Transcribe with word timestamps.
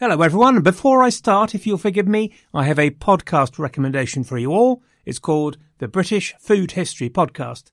Hello, 0.00 0.22
everyone. 0.22 0.62
Before 0.62 1.02
I 1.02 1.10
start, 1.10 1.54
if 1.54 1.66
you'll 1.66 1.76
forgive 1.76 2.08
me, 2.08 2.32
I 2.54 2.64
have 2.64 2.78
a 2.78 2.88
podcast 2.88 3.58
recommendation 3.58 4.24
for 4.24 4.38
you 4.38 4.50
all. 4.50 4.82
It's 5.04 5.18
called 5.18 5.58
the 5.76 5.88
British 5.88 6.34
Food 6.40 6.70
History 6.70 7.10
Podcast. 7.10 7.64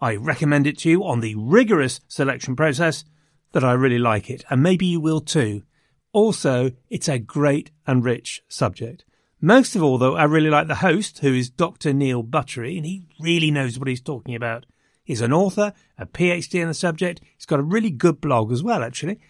I 0.00 0.16
recommend 0.16 0.66
it 0.66 0.78
to 0.78 0.88
you 0.88 1.04
on 1.04 1.20
the 1.20 1.34
rigorous 1.34 2.00
selection 2.08 2.56
process 2.56 3.04
that 3.52 3.62
I 3.62 3.72
really 3.72 3.98
like 3.98 4.30
it, 4.30 4.42
and 4.48 4.62
maybe 4.62 4.86
you 4.86 5.00
will 5.00 5.20
too. 5.20 5.64
Also, 6.14 6.70
it's 6.88 7.08
a 7.08 7.18
great 7.18 7.70
and 7.86 8.02
rich 8.02 8.42
subject. 8.48 9.04
Most 9.38 9.76
of 9.76 9.82
all, 9.82 9.98
though, 9.98 10.16
I 10.16 10.24
really 10.24 10.48
like 10.48 10.66
the 10.66 10.76
host, 10.76 11.18
who 11.18 11.34
is 11.34 11.50
Dr. 11.50 11.92
Neil 11.92 12.22
Buttery, 12.22 12.78
and 12.78 12.86
he 12.86 13.02
really 13.20 13.50
knows 13.50 13.78
what 13.78 13.88
he's 13.88 14.00
talking 14.00 14.34
about. 14.34 14.64
He's 15.04 15.20
an 15.20 15.34
author, 15.34 15.74
a 15.98 16.06
PhD 16.06 16.62
in 16.62 16.68
the 16.68 16.72
subject. 16.72 17.20
He's 17.36 17.44
got 17.44 17.60
a 17.60 17.62
really 17.62 17.90
good 17.90 18.22
blog 18.22 18.50
as 18.50 18.62
well, 18.62 18.82
actually. 18.82 19.20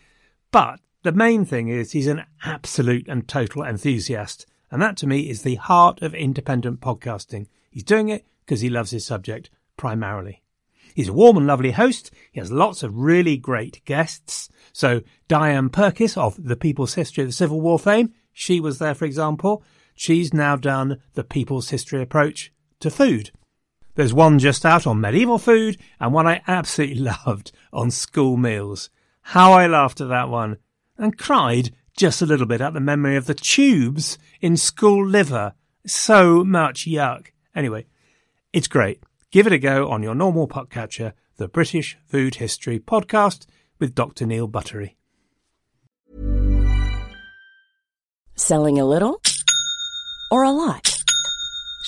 But 0.52 0.78
the 1.02 1.12
main 1.12 1.44
thing 1.44 1.68
is 1.68 1.92
he's 1.92 2.06
an 2.06 2.24
absolute 2.44 3.08
and 3.08 3.26
total 3.26 3.62
enthusiast. 3.62 4.46
And 4.70 4.80
that 4.82 4.96
to 4.98 5.06
me 5.06 5.28
is 5.28 5.42
the 5.42 5.56
heart 5.56 6.02
of 6.02 6.14
independent 6.14 6.80
podcasting. 6.80 7.46
He's 7.70 7.82
doing 7.82 8.08
it 8.08 8.26
because 8.44 8.60
he 8.60 8.70
loves 8.70 8.90
his 8.90 9.06
subject 9.06 9.50
primarily. 9.76 10.42
He's 10.94 11.08
a 11.08 11.12
warm 11.12 11.36
and 11.36 11.46
lovely 11.46 11.70
host. 11.70 12.10
He 12.32 12.40
has 12.40 12.52
lots 12.52 12.82
of 12.82 12.96
really 12.96 13.36
great 13.36 13.84
guests. 13.84 14.48
So 14.72 15.02
Diane 15.28 15.70
Purkiss 15.70 16.16
of 16.16 16.42
the 16.42 16.56
People's 16.56 16.94
History 16.94 17.22
of 17.22 17.28
the 17.28 17.34
Civil 17.34 17.60
War 17.60 17.78
fame, 17.78 18.12
she 18.32 18.60
was 18.60 18.78
there, 18.78 18.94
for 18.94 19.04
example. 19.04 19.62
She's 19.94 20.34
now 20.34 20.56
done 20.56 21.00
the 21.14 21.24
People's 21.24 21.70
History 21.70 22.02
approach 22.02 22.52
to 22.80 22.90
food. 22.90 23.30
There's 23.94 24.14
one 24.14 24.38
just 24.38 24.64
out 24.64 24.86
on 24.86 25.00
medieval 25.00 25.38
food 25.38 25.76
and 25.98 26.12
one 26.12 26.26
I 26.26 26.42
absolutely 26.46 27.10
loved 27.26 27.52
on 27.72 27.90
school 27.90 28.36
meals. 28.36 28.90
How 29.22 29.52
I 29.52 29.66
laughed 29.66 30.00
at 30.00 30.08
that 30.08 30.28
one 30.28 30.58
and 31.00 31.18
cried 31.18 31.70
just 31.96 32.22
a 32.22 32.26
little 32.26 32.46
bit 32.46 32.60
at 32.60 32.74
the 32.74 32.80
memory 32.80 33.16
of 33.16 33.26
the 33.26 33.34
tubes 33.34 34.18
in 34.40 34.56
school 34.56 35.04
liver. 35.04 35.54
So 35.86 36.44
much 36.44 36.86
yuck. 36.86 37.28
Anyway, 37.54 37.86
it's 38.52 38.68
great. 38.68 39.02
Give 39.30 39.46
it 39.46 39.52
a 39.52 39.58
go 39.58 39.88
on 39.88 40.02
your 40.02 40.14
normal 40.14 40.46
podcatcher, 40.46 41.14
the 41.36 41.48
British 41.48 41.98
Food 42.06 42.36
History 42.36 42.78
Podcast 42.78 43.46
with 43.78 43.94
Dr. 43.94 44.26
Neil 44.26 44.46
Buttery. 44.46 44.96
Selling 48.36 48.78
a 48.78 48.84
little 48.84 49.20
or 50.30 50.42
a 50.42 50.50
lot? 50.50 50.89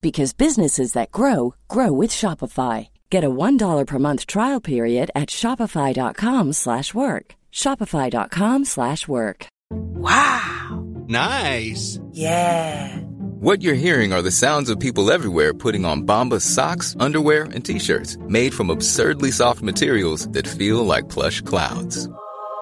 because 0.00 0.32
businesses 0.32 0.92
that 0.92 1.10
grow 1.10 1.54
grow 1.68 1.92
with 1.92 2.10
Shopify. 2.10 2.88
Get 3.10 3.24
a 3.24 3.30
$1 3.30 3.86
per 3.86 3.98
month 3.98 4.26
trial 4.26 4.60
period 4.60 5.10
at 5.14 5.28
Shopify.com 5.28 6.52
slash 6.52 6.94
work. 6.94 7.34
Shopify.com 7.52 8.64
slash 8.64 9.08
work. 9.08 9.46
Wow. 9.70 10.84
Nice. 11.08 12.00
Yeah. 12.12 12.96
What 13.40 13.62
you're 13.62 13.74
hearing 13.74 14.12
are 14.12 14.22
the 14.22 14.30
sounds 14.30 14.70
of 14.70 14.80
people 14.80 15.10
everywhere 15.12 15.54
putting 15.54 15.84
on 15.84 16.06
Bombas 16.06 16.42
socks, 16.42 16.96
underwear, 16.98 17.44
and 17.44 17.64
t-shirts 17.64 18.16
made 18.22 18.52
from 18.54 18.70
absurdly 18.70 19.30
soft 19.30 19.62
materials 19.62 20.28
that 20.30 20.48
feel 20.48 20.84
like 20.84 21.08
plush 21.08 21.40
clouds. 21.42 22.08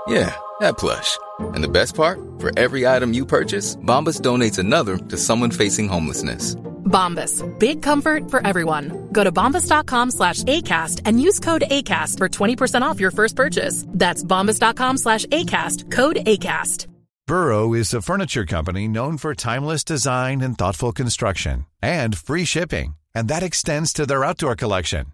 Yeah, 0.07 0.35
that 0.61 0.77
plush. 0.77 1.17
And 1.39 1.65
the 1.65 1.69
best 1.69 1.95
part? 1.95 2.19
For 2.39 2.51
every 2.59 2.87
item 2.87 3.15
you 3.15 3.25
purchase, 3.25 3.77
Bombas 3.77 4.21
donates 4.21 4.59
another 4.59 4.99
to 4.99 5.17
someone 5.17 5.51
facing 5.51 5.89
homelessness. 5.89 6.57
Bombas. 6.85 7.43
Big 7.59 7.83
comfort 7.83 8.31
for 8.31 8.47
everyone. 8.47 9.09
Go 9.13 9.25
to 9.25 9.33
bombas.com 9.33 10.11
slash 10.11 10.43
ACAST 10.45 11.03
and 11.05 11.21
use 11.21 11.41
code 11.41 11.65
ACAST 11.71 12.19
for 12.19 12.29
20% 12.29 12.83
off 12.83 13.01
your 13.01 13.11
first 13.11 13.37
purchase. 13.37 13.85
That's 13.89 14.23
bombas.com 14.23 14.99
slash 14.99 15.27
ACAST. 15.27 15.91
Code 15.91 16.17
ACAST. 16.17 16.87
Burrow 17.27 17.73
is 17.73 17.95
a 17.95 18.03
furniture 18.03 18.45
company 18.45 18.87
known 18.87 19.17
for 19.17 19.35
timeless 19.35 19.83
design 19.83 20.43
and 20.43 20.59
thoughtful 20.59 20.93
construction 20.93 21.65
and 21.81 22.19
free 22.19 22.45
shipping. 22.45 22.97
And 23.15 23.29
that 23.29 23.43
extends 23.43 23.95
to 23.95 24.05
their 24.05 24.25
outdoor 24.25 24.57
collection. 24.57 25.07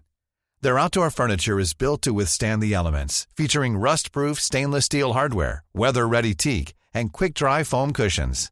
Their 0.61 0.77
outdoor 0.77 1.09
furniture 1.09 1.57
is 1.57 1.73
built 1.73 2.01
to 2.01 2.13
withstand 2.13 2.61
the 2.61 2.73
elements, 2.73 3.27
featuring 3.35 3.77
rust-proof 3.77 4.39
stainless 4.39 4.85
steel 4.85 5.13
hardware, 5.13 5.63
weather-ready 5.73 6.33
teak, 6.35 6.73
and 6.93 7.13
quick-dry 7.13 7.63
foam 7.63 7.93
cushions. 7.93 8.51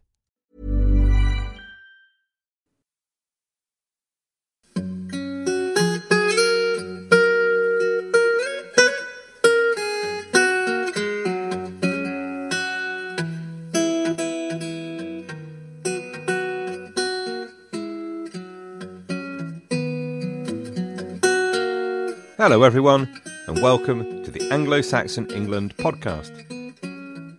Hello, 22.41 22.63
everyone, 22.63 23.21
and 23.45 23.61
welcome 23.61 24.23
to 24.23 24.31
the 24.31 24.41
Anglo 24.51 24.81
Saxon 24.81 25.29
England 25.29 25.77
podcast. 25.77 26.31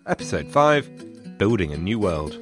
Episode 0.07 0.47
5 0.47 1.39
Building 1.39 1.73
a 1.73 1.77
New 1.77 1.99
World. 1.99 2.39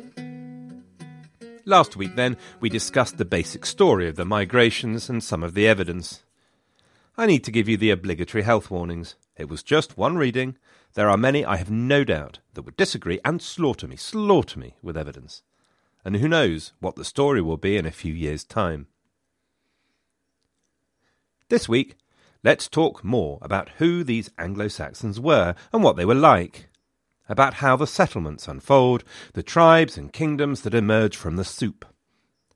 Last 1.65 1.97
week, 1.97 2.17
then, 2.17 2.37
we 2.61 2.69
discussed 2.69 3.17
the 3.17 3.25
basic 3.25 3.65
story 3.65 4.09
of 4.09 4.17
the 4.17 4.27
migrations 4.27 5.09
and 5.09 5.25
some 5.25 5.43
of 5.43 5.55
the 5.55 5.67
evidence. 5.67 6.23
I 7.17 7.25
need 7.25 7.45
to 7.45 7.51
give 7.51 7.67
you 7.67 7.79
the 7.79 7.93
obligatory 7.93 8.43
health 8.43 8.71
warnings. 8.71 9.15
It 9.39 9.49
was 9.49 9.63
just 9.63 9.97
one 9.97 10.19
reading. 10.19 10.59
There 10.93 11.09
are 11.09 11.17
many, 11.17 11.47
I 11.47 11.57
have 11.57 11.71
no 11.71 12.05
doubt, 12.05 12.41
that 12.53 12.67
would 12.67 12.77
disagree 12.77 13.21
and 13.25 13.41
slaughter 13.41 13.89
me, 13.89 13.97
slaughter 13.97 14.59
me 14.59 14.77
with 14.83 14.99
evidence. 14.99 15.43
And 16.05 16.15
who 16.17 16.29
knows 16.29 16.75
what 16.79 16.97
the 16.97 17.07
story 17.07 17.41
will 17.41 17.57
be 17.57 17.79
in 17.79 17.87
a 17.87 17.91
few 17.91 18.13
years' 18.13 18.45
time. 18.45 18.87
This 21.49 21.67
week, 21.67 21.97
let's 22.43 22.69
talk 22.69 23.05
more 23.05 23.39
about 23.43 23.71
who 23.79 24.03
these 24.05 24.31
Anglo 24.39 24.69
Saxons 24.69 25.21
were 25.21 25.55
and 25.73 25.83
what 25.83 25.97
they 25.97 26.05
were 26.05 26.15
like, 26.15 26.69
about 27.29 27.55
how 27.55 27.77
the 27.77 27.87
settlements 27.87 28.49
unfold, 28.49 29.05
the 29.35 29.43
tribes 29.43 29.97
and 29.97 30.13
kingdoms 30.13 30.63
that 30.63 30.75
emerge 30.75 31.17
from 31.17 31.37
the 31.37 31.45
soup, 31.45 31.85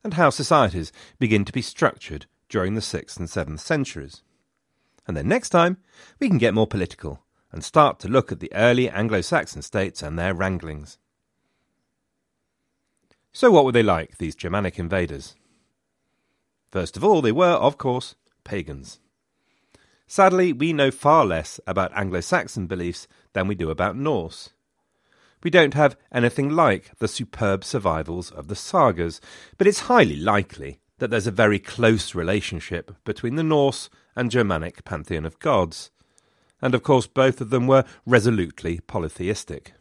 and 0.03 0.15
how 0.15 0.31
societies 0.31 0.93
begin 1.19 1.45
to 1.45 1.53
be 1.53 1.63
structured 1.63 2.27
during 2.49 2.75
the 2.75 2.81
6th 2.81 3.17
and 3.19 3.29
7th 3.29 3.61
centuries. 3.61 4.23
And 5.07 5.17
then 5.17 5.29
next 5.29 5.51
time, 5.51 5.79
we 6.19 6.29
can 6.29 6.39
get 6.39 6.55
more 6.55 6.67
political 6.67 7.23
and 7.53 7.63
start 7.63 8.01
to 8.01 8.09
look 8.09 8.33
at 8.33 8.41
the 8.41 8.53
early 8.53 8.91
Anglo 8.91 9.21
Saxon 9.21 9.63
states 9.63 10.03
and 10.03 10.19
their 10.19 10.35
wranglings. 10.35 10.99
So, 13.33 13.51
what 13.51 13.65
were 13.65 13.73
they 13.73 13.83
like, 13.83 14.19
these 14.19 14.35
Germanic 14.35 14.79
invaders? 14.79 15.37
First 16.71 16.97
of 16.97 17.05
all, 17.05 17.23
they 17.23 17.33
were, 17.33 17.47
of 17.47 17.79
course, 17.79 18.17
pagans. 18.43 18.99
Sadly, 20.07 20.53
we 20.53 20.73
know 20.73 20.91
far 20.91 21.25
less 21.25 21.59
about 21.67 21.97
Anglo 21.97 22.21
Saxon 22.21 22.67
beliefs 22.67 23.09
than 23.33 23.49
we 23.49 23.55
do 23.55 23.71
about 23.71 23.97
Norse. 23.97 24.51
We 25.43 25.51
don't 25.51 25.75
have 25.75 25.97
anything 26.13 26.51
like 26.51 26.91
the 26.99 27.09
superb 27.09 27.65
survivals 27.65 28.31
of 28.31 28.49
the 28.49 28.57
sagas, 28.57 29.21
but 29.59 29.67
it's 29.67 29.81
highly 29.81 30.17
likely 30.17 30.81
that 30.99 31.11
there's 31.11 31.27
a 31.27 31.33
very 31.33 31.59
close 31.59 32.15
relationship 32.15 32.97
between 33.05 33.35
the 33.35 33.43
Norse 33.43 33.91
and 34.17 34.31
Germanic 34.31 34.85
pantheon 34.85 35.27
of 35.27 35.39
gods. 35.39 35.91
And 36.63 36.75
of 36.75 36.83
course, 36.83 37.07
both 37.07 37.41
of 37.41 37.51
them 37.51 37.67
were 37.67 37.85
resolutely 38.07 38.81
polytheistic. 38.81 39.75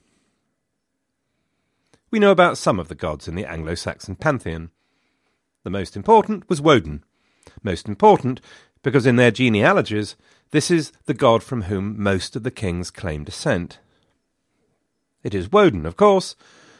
We 2.11 2.19
know 2.19 2.31
about 2.31 2.57
some 2.57 2.79
of 2.79 2.89
the 2.89 2.95
gods 2.95 3.27
in 3.27 3.35
the 3.35 3.45
Anglo 3.45 3.75
Saxon 3.75 4.15
pantheon. 4.15 4.69
The 5.63 5.69
most 5.69 5.95
important 5.95 6.49
was 6.49 6.61
Woden. 6.61 7.03
Most 7.63 7.87
important 7.87 8.41
because 8.83 9.07
in 9.07 9.15
their 9.15 9.31
genealogies, 9.31 10.15
this 10.51 10.69
is 10.69 10.91
the 11.05 11.13
god 11.13 11.41
from 11.41 11.63
whom 11.63 12.01
most 12.01 12.35
of 12.35 12.43
the 12.43 12.51
kings 12.51 12.91
claim 12.91 13.23
descent. 13.23 13.79
It 15.23 15.33
is 15.33 15.51
Woden, 15.51 15.85
of 15.85 15.95
course, 15.95 16.35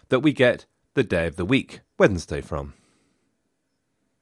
that 0.10 0.20
we 0.20 0.34
get 0.34 0.66
the 0.94 1.04
day 1.04 1.26
of 1.26 1.38
the 1.38 1.46
week, 1.46 1.80
Wednesday, 1.98 2.42
from. 2.42 2.74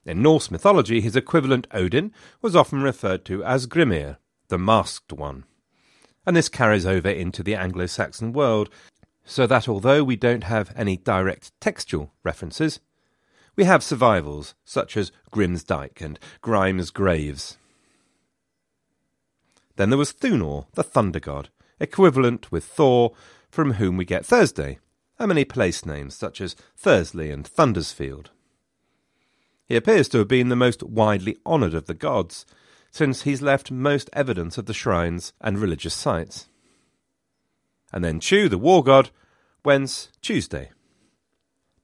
In 0.05 0.21
Norse 0.21 0.49
mythology, 0.49 1.01
his 1.01 1.15
equivalent 1.15 1.67
Odin 1.71 2.13
was 2.41 2.55
often 2.55 2.81
referred 2.81 3.25
to 3.25 3.43
as 3.43 3.67
Grimnir, 3.67 4.17
the 4.47 4.57
masked 4.57 5.11
one. 5.11 5.43
And 6.25 6.35
this 6.35 6.49
carries 6.49 6.85
over 6.85 7.09
into 7.09 7.43
the 7.43 7.55
Anglo 7.55 7.87
Saxon 7.87 8.31
world, 8.31 8.69
so 9.25 9.45
that 9.47 9.67
although 9.67 10.03
we 10.03 10.15
don't 10.15 10.43
have 10.43 10.71
any 10.75 10.97
direct 10.97 11.51
textual 11.59 12.13
references, 12.23 12.79
we 13.55 13.63
have 13.65 13.83
survivals 13.83 14.55
such 14.63 14.95
as 14.95 15.11
Grim's 15.29 15.63
Dyke 15.63 15.99
and 16.01 16.19
Grime's 16.41 16.89
Graves. 16.89 17.57
Then 19.81 19.89
there 19.89 19.97
was 19.97 20.11
Thunor, 20.11 20.67
the 20.75 20.83
thunder 20.83 21.19
god, 21.19 21.49
equivalent 21.79 22.51
with 22.51 22.63
Thor, 22.63 23.13
from 23.49 23.73
whom 23.73 23.97
we 23.97 24.05
get 24.05 24.23
Thursday, 24.23 24.77
and 25.17 25.29
many 25.29 25.43
place 25.43 25.87
names 25.87 26.15
such 26.15 26.39
as 26.39 26.55
Thursley 26.77 27.31
and 27.31 27.47
Thundersfield. 27.47 28.29
He 29.65 29.75
appears 29.75 30.07
to 30.09 30.19
have 30.19 30.27
been 30.27 30.49
the 30.49 30.55
most 30.55 30.83
widely 30.83 31.35
honoured 31.47 31.73
of 31.73 31.87
the 31.87 31.95
gods, 31.95 32.45
since 32.91 33.23
he's 33.23 33.41
left 33.41 33.71
most 33.71 34.07
evidence 34.13 34.59
of 34.59 34.67
the 34.67 34.73
shrines 34.75 35.33
and 35.41 35.57
religious 35.57 35.95
sites. 35.95 36.47
And 37.91 38.03
then 38.03 38.19
Tiw, 38.19 38.51
the 38.51 38.59
war 38.59 38.83
god, 38.83 39.09
whence 39.63 40.09
Tuesday. 40.21 40.69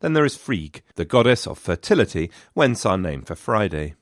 Then 0.01 0.13
there 0.13 0.23
is 0.23 0.37
Frigg, 0.37 0.83
the 0.93 1.03
goddess 1.03 1.47
of 1.47 1.57
fertility, 1.57 2.29
whence 2.53 2.85
our 2.85 2.99
name 2.99 3.23
for 3.23 3.33
Friday. 3.33 3.95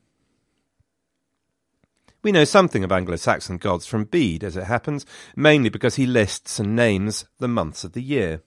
We 2.26 2.32
know 2.32 2.44
something 2.44 2.84
of 2.84 2.92
Anglo 2.92 3.18
Saxon 3.18 3.58
gods 3.58 3.86
from 3.86 4.06
Bede, 4.06 4.44
as 4.44 4.58
it 4.58 4.64
happens, 4.64 5.06
mainly 5.36 5.70
because 5.70 5.98
he 5.98 6.08
lists 6.08 6.58
and 6.58 6.76
names 6.76 7.26
the 7.38 7.48
months 7.48 7.84
of 7.84 7.92
the 7.92 8.02
year. 8.02 8.42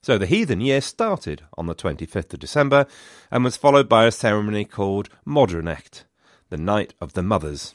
So 0.00 0.16
the 0.16 0.26
heathen 0.26 0.60
year 0.60 0.80
started 0.80 1.42
on 1.58 1.66
the 1.66 1.74
25th 1.74 2.32
of 2.34 2.38
December 2.38 2.86
and 3.32 3.42
was 3.42 3.56
followed 3.56 3.88
by 3.88 4.04
a 4.04 4.12
ceremony 4.12 4.64
called 4.64 5.08
Modranecht, 5.26 6.04
the 6.50 6.56
Night 6.56 6.94
of 7.00 7.14
the 7.14 7.22
Mothers. 7.24 7.74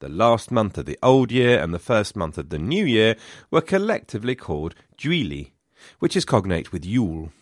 The 0.00 0.10
last 0.10 0.50
month 0.50 0.76
of 0.76 0.84
the 0.84 0.98
old 1.02 1.32
year 1.32 1.58
and 1.58 1.72
the 1.72 1.78
first 1.78 2.16
month 2.16 2.36
of 2.36 2.50
the 2.50 2.58
new 2.58 2.84
year 2.84 3.16
were 3.50 3.62
collectively 3.62 4.34
called 4.34 4.74
Giuli, 4.98 5.52
which 6.00 6.16
is 6.16 6.26
cognate 6.26 6.70
with 6.70 6.84
Yule. 6.84 7.32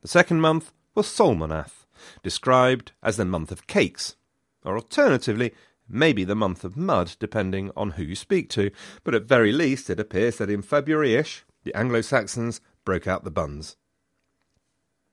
The 0.00 0.08
second 0.08 0.40
month 0.40 0.72
was 0.94 1.06
Solmonath, 1.06 1.83
described 2.22 2.92
as 3.02 3.16
the 3.16 3.24
month 3.24 3.50
of 3.52 3.66
cakes, 3.66 4.16
or 4.64 4.76
alternatively, 4.76 5.52
maybe 5.88 6.24
the 6.24 6.34
month 6.34 6.64
of 6.64 6.76
mud, 6.76 7.16
depending 7.18 7.70
on 7.76 7.92
who 7.92 8.02
you 8.02 8.14
speak 8.14 8.48
to, 8.50 8.70
but 9.02 9.14
at 9.14 9.24
very 9.24 9.52
least 9.52 9.90
it 9.90 10.00
appears 10.00 10.36
that 10.38 10.50
in 10.50 10.62
February 10.62 11.14
ish, 11.14 11.44
the 11.64 11.74
Anglo 11.74 12.00
Saxons 12.00 12.60
broke 12.84 13.06
out 13.06 13.24
the 13.24 13.30
buns. 13.30 13.76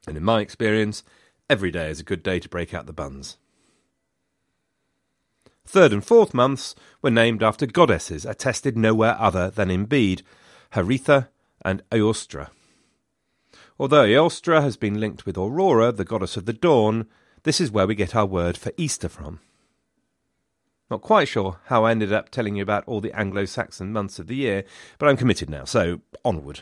And 0.07 0.18
in 0.18 0.24
my 0.24 0.42
experience, 0.42 1.04
every 1.50 1.72
day 1.72 1.89
is 1.89 2.00
a 2.00 2.06
good 2.06 2.24
day 2.24 2.39
to 2.39 2.50
break 2.50 2.74
out 2.74 2.86
the 2.86 2.94
buns. 2.94 3.38
Third 5.66 5.94
and 5.94 6.04
fourth 6.04 6.34
months 6.34 6.75
were 7.01 7.12
named 7.12 7.44
after 7.44 7.66
goddesses 7.66 8.25
attested 8.25 8.77
nowhere 8.77 9.16
other 9.19 9.50
than 9.50 9.69
in 9.69 9.86
Bede, 9.86 10.24
Haritha 10.74 11.30
and 11.63 11.84
Eostre. 11.92 12.50
Although 13.81 14.06
Eostre 14.06 14.62
has 14.62 14.78
been 14.78 15.00
linked 15.00 15.25
with 15.25 15.39
Aurora, 15.39 15.92
the 15.92 16.06
goddess 16.06 16.38
of 16.38 16.45
the 16.45 16.54
dawn, 16.54 17.07
this 17.42 17.60
is 17.60 17.72
where 17.72 17.88
we 17.88 17.95
get 17.95 18.16
our 18.16 18.28
word 18.28 18.56
for 18.56 18.72
Easter 18.78 19.10
from. 19.10 19.39
Not 20.92 21.01
quite 21.01 21.28
sure 21.28 21.57
how 21.66 21.86
I 21.86 21.89
ended 21.89 22.13
up 22.13 22.30
telling 22.30 22.56
you 22.56 22.62
about 22.62 22.83
all 22.86 23.01
the 23.01 23.12
Anglo 23.19 23.45
Saxon 23.45 23.92
months 23.92 24.19
of 24.19 24.28
the 24.28 24.36
year, 24.36 24.66
but 25.00 25.10
I'm 25.10 25.18
committed 25.18 25.50
now, 25.50 25.63
so 25.63 26.01
onward. 26.24 26.60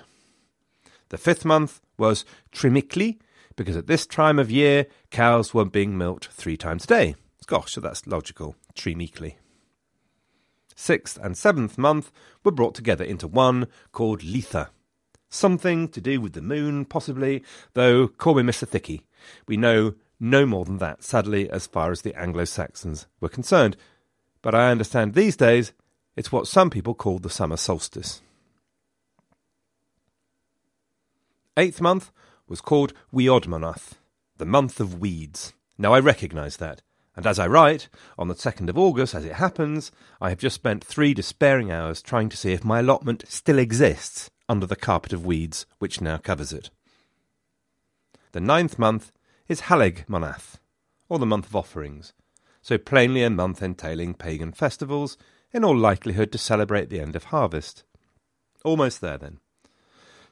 The 1.10 1.18
fifth 1.18 1.44
month 1.44 1.81
was 1.98 2.24
Thrimilci, 2.54 3.19
because 3.57 3.75
at 3.75 3.88
this 3.88 4.07
time 4.07 4.39
of 4.39 4.50
year 4.50 4.86
cows 5.12 5.54
were 5.54 5.65
being 5.65 5.98
milked 5.98 6.30
three 6.30 6.56
times 6.56 6.86
a 6.86 6.88
day. 6.88 7.15
Gosh, 7.48 7.74
so 7.74 7.81
that's 7.81 8.07
logical. 8.07 8.56
Thrimilci. 8.75 9.36
Sixth 10.74 11.19
and 11.22 11.38
seventh 11.38 11.77
month 11.77 12.13
were 12.45 12.51
brought 12.54 12.75
together 12.75 13.04
into 13.04 13.27
one 13.27 13.68
called 13.92 14.22
Litha. 14.22 14.69
Something 15.30 15.88
to 15.90 16.02
do 16.02 16.20
with 16.20 16.34
the 16.34 16.42
moon, 16.42 16.86
possibly, 16.86 17.44
though 17.74 18.08
call 18.08 18.36
me 18.36 18.44
Mr. 18.44 18.68
Thicky. 18.68 19.04
We 19.48 19.58
know 19.58 19.94
no 20.20 20.46
more 20.46 20.66
than 20.66 20.80
that, 20.80 21.04
sadly, 21.04 21.50
as 21.50 21.68
far 21.68 21.92
as 21.92 22.02
the 22.02 22.20
Anglo 22.20 22.46
Saxons 22.46 23.08
were 23.22 23.30
concerned 23.30 23.78
but 24.42 24.56
I 24.56 24.72
understand 24.72 25.14
these 25.14 25.36
days 25.36 25.74
it's 26.16 26.31
what 26.31 26.48
some 26.48 26.70
people 26.70 26.94
call 26.94 27.20
the 27.20 27.30
summer 27.30 27.58
solstice. 27.58 28.22
Eighth 31.58 31.82
month 31.82 32.12
was 32.48 32.62
called 32.62 32.94
Weodmonath, 33.14 33.94
the 34.38 34.46
month 34.46 34.80
of 34.80 35.00
weeds. 35.00 35.54
Now 35.78 35.94
I 35.94 36.00
recognise 36.00 36.58
that, 36.58 36.82
and 37.16 37.28
as 37.28 37.38
I 37.38 37.48
write, 37.48 37.90
on 38.18 38.28
the 38.28 38.34
2nd 38.34 38.70
of 38.70 38.78
August, 38.78 39.14
as 39.14 39.25
it 39.25 39.34
happens, 39.34 39.92
I 40.22 40.30
have 40.30 40.40
just 40.40 40.56
spent 40.56 40.84
three 40.84 41.14
despairing 41.14 41.72
hours 41.72 42.02
trying 42.02 42.30
to 42.30 42.38
see 42.38 42.54
if 42.54 42.64
my 42.64 42.80
allotment 42.80 43.25
still 43.28 43.60
exists 43.60 44.30
under 44.50 44.66
the 44.66 44.75
carpet 44.75 45.13
of 45.13 45.25
weeds 45.25 45.66
which 45.78 46.01
now 46.01 46.18
covers 46.18 46.51
it. 46.51 46.69
The 48.34 48.42
ninth 48.42 48.78
month 48.78 49.12
is 49.48 49.62
Halegmonath, 49.62 50.56
or 51.07 51.19
the 51.19 51.25
month 51.25 51.46
of 51.46 51.56
offerings, 51.56 52.13
so 52.62 52.78
plainly 52.78 53.24
a 53.24 53.30
month 53.30 53.63
entailing 53.63 54.13
pagan 54.13 54.51
festivals, 54.51 55.18
in 55.51 55.63
all 55.63 55.78
likelihood 55.78 56.31
to 56.31 56.38
celebrate 56.38 56.90
the 56.90 57.00
end 57.00 57.16
of 57.16 57.25
harvest. 57.25 57.84
Almost 58.63 59.01
there 59.01 59.18
then. 59.18 59.40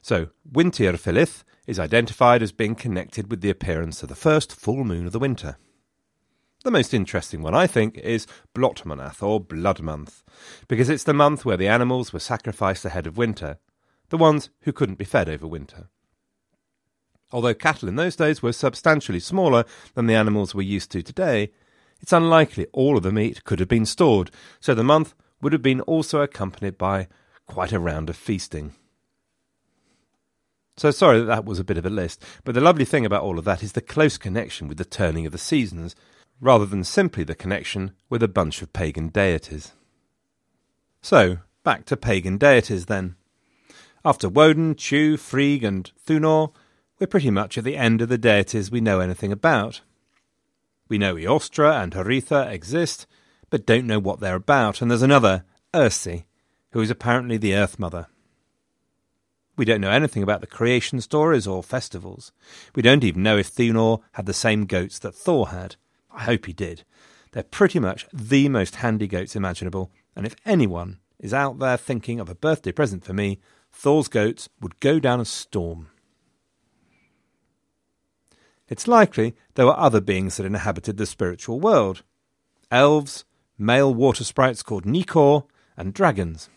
So, 0.02 0.30
Winterfylleth 0.50 1.44
is 1.66 1.80
identified 1.80 2.42
as 2.42 2.52
being 2.52 2.76
connected 2.76 3.30
with 3.30 3.42
the 3.42 3.50
appearance 3.50 4.04
of 4.04 4.10
the 4.10 4.16
first 4.16 4.56
full 4.56 4.84
moon 4.84 5.06
of 5.06 5.12
the 5.12 5.20
winter. 5.20 5.58
The 6.64 6.72
most 6.72 6.94
interesting 6.94 7.42
one, 7.42 7.56
I 7.56 7.68
think, 7.68 7.98
is 7.98 8.28
Blotmonath, 8.54 9.24
or 9.24 9.40
Blood 9.40 9.82
Month, 9.82 10.24
because 10.68 10.90
it's 10.90 11.04
the 11.04 11.14
month 11.14 11.46
where 11.46 11.58
the 11.58 11.68
animals 11.68 12.14
were 12.14 12.20
sacrificed 12.20 12.86
ahead 12.86 13.08
of 13.08 13.18
winter, 13.18 13.58
the 14.10 14.18
ones 14.18 14.50
who 14.62 14.74
couldn't 14.74 14.98
be 14.98 15.06
fed 15.06 15.30
over 15.30 15.48
winter. 15.48 15.90
Although 17.32 17.54
cattle 17.54 17.90
in 17.90 17.98
those 17.98 18.16
days 18.16 18.42
were 18.42 18.54
substantially 18.54 19.20
smaller 19.20 19.66
than 19.96 20.08
the 20.08 20.16
animals 20.16 20.56
we're 20.56 20.62
used 20.62 20.92
to 20.92 21.02
today, 21.02 21.52
it's 22.00 22.14
unlikely 22.14 22.68
all 22.72 22.98
of 22.98 23.04
the 23.04 23.12
meat 23.12 23.44
could 23.44 23.60
have 23.60 23.68
been 23.68 23.86
stored, 23.86 24.32
so 24.60 24.74
the 24.74 24.84
month 24.84 25.14
would 25.42 25.54
have 25.54 25.62
been 25.62 25.82
also 25.82 26.22
accompanied 26.22 26.78
by 26.78 27.08
quite 27.46 27.72
a 27.72 27.80
round 27.80 28.10
of 28.10 28.16
feasting. 28.16 28.74
So 30.78 30.92
sorry 30.92 31.20
that 31.20 31.26
that 31.26 31.46
was 31.46 31.60
a 31.60 31.64
bit 31.64 31.78
of 31.78 31.86
a 31.86 31.90
list, 31.90 32.24
but 32.44 32.54
the 32.54 32.62
lovely 32.62 32.86
thing 32.86 33.06
about 33.06 33.24
all 33.24 33.40
of 33.40 33.46
that 33.46 33.64
is 33.64 33.72
the 33.72 33.82
close 33.82 34.18
connection 34.18 34.68
with 34.68 34.78
the 34.78 34.86
turning 34.86 35.26
of 35.26 35.32
the 35.32 35.38
seasons, 35.38 35.96
rather 36.40 36.66
than 36.66 36.84
simply 36.84 37.24
the 37.24 37.36
connection 37.36 37.94
with 38.10 38.22
a 38.22 38.28
bunch 38.28 38.62
of 38.62 38.74
pagan 38.74 39.10
deities. 39.10 39.74
So, 41.02 41.40
back 41.64 41.86
to 41.86 41.98
pagan 41.98 42.38
deities 42.38 42.86
then. 42.86 43.16
After 44.08 44.30
Woden, 44.30 44.76
Tiw, 44.76 45.20
Frigg, 45.20 45.66
and 45.66 45.92
Thunor, 46.08 46.54
we're 46.98 47.08
pretty 47.08 47.30
much 47.30 47.58
at 47.58 47.66
the 47.66 47.76
end 47.76 48.02
of 48.02 48.08
the 48.08 48.18
deities 48.18 48.72
we 48.72 48.80
know 48.80 49.02
anything 49.02 49.34
about. 49.34 49.82
We 50.88 50.98
know 50.98 51.16
Eostre 51.16 51.84
and 51.84 51.92
Haritha 51.92 52.50
exist, 52.50 53.06
but 53.50 53.66
don't 53.66 53.86
know 53.86 54.00
what 54.00 54.22
they're 54.22 54.36
about, 54.36 54.82
and 54.82 54.90
there's 54.90 55.02
another, 55.02 55.44
Ursi, 55.74 56.24
who 56.72 56.80
is 56.80 56.90
apparently 56.90 57.36
the 57.36 57.54
Earth 57.54 57.80
Mother. 57.80 58.08
We 59.58 59.66
don't 59.66 59.82
know 59.82 59.92
anything 59.92 60.24
about 60.24 60.40
the 60.40 60.48
creation 60.48 61.02
stories 61.02 61.46
or 61.46 61.62
festivals. 61.62 62.32
We 62.76 62.82
don't 62.82 63.04
even 63.04 63.24
know 63.24 63.38
if 63.38 63.54
Thunor 63.54 64.00
had 64.14 64.26
the 64.26 64.34
same 64.34 64.68
goats 64.68 65.00
that 65.00 65.16
Thor 65.16 65.50
had. 65.50 65.76
I 66.14 66.24
hope 66.24 66.46
he 66.46 66.54
did. 66.54 66.86
They're 67.34 67.44
pretty 67.44 67.80
much 67.80 68.08
the 68.14 68.48
most 68.48 68.76
handy 68.76 69.08
goats 69.08 69.36
imaginable, 69.36 69.92
and 70.16 70.26
if 70.26 70.38
anyone 70.46 71.00
is 71.20 71.34
out 71.34 71.60
there 71.60 71.76
thinking 71.76 72.22
of 72.22 72.30
a 72.30 72.36
birthday 72.36 72.72
present 72.72 73.04
for 73.04 73.12
me, 73.12 73.42
Thor's 73.80 74.08
goats 74.08 74.50
would 74.60 74.80
go 74.80 75.00
down 75.00 75.20
a 75.22 75.26
storm. 75.26 75.90
It's 78.68 78.88
likely 78.88 79.36
there 79.54 79.68
were 79.68 79.78
other 79.78 80.02
beings 80.02 80.38
that 80.38 80.48
inhabited 80.48 80.98
the 80.98 81.06
spiritual 81.06 81.60
world 81.60 82.02
elves, 82.72 83.24
male 83.56 83.94
water 83.94 84.24
sprites 84.24 84.64
called 84.64 84.86
Nikor, 84.86 85.46
and 85.78 85.94
dragons. 85.94 86.50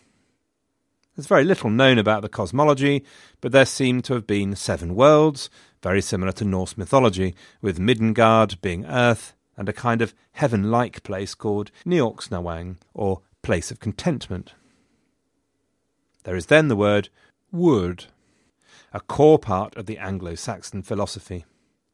There's 1.15 1.27
very 1.27 1.43
little 1.43 1.69
known 1.69 1.99
about 1.99 2.23
the 2.23 2.27
cosmology, 2.27 3.05
but 3.39 3.51
there 3.51 3.65
seem 3.65 4.01
to 4.01 4.15
have 4.15 4.25
been 4.25 4.55
seven 4.55 4.95
worlds, 4.95 5.51
very 5.83 6.01
similar 6.01 6.31
to 6.33 6.43
Norse 6.43 6.75
mythology, 6.75 7.35
with 7.61 7.79
Midgard 7.79 8.59
being 8.63 8.83
Earth, 8.87 9.35
and 9.55 9.69
a 9.69 9.73
kind 9.73 10.01
of 10.01 10.15
heaven 10.31 10.71
like 10.71 11.03
place 11.03 11.35
called 11.35 11.69
Neorxnawang, 11.85 12.77
or 12.95 13.21
place 13.43 13.69
of 13.69 13.79
contentment. 13.79 14.55
There 16.23 16.35
is 16.35 16.47
then 16.47 16.67
the 16.67 16.75
word 16.75 17.09
wyrd, 17.53 18.05
a 18.93 18.99
core 18.99 19.39
part 19.39 19.75
of 19.75 19.85
the 19.85 19.97
Anglo 19.97 20.35
Saxon 20.35 20.83
philosophy. 20.83 21.45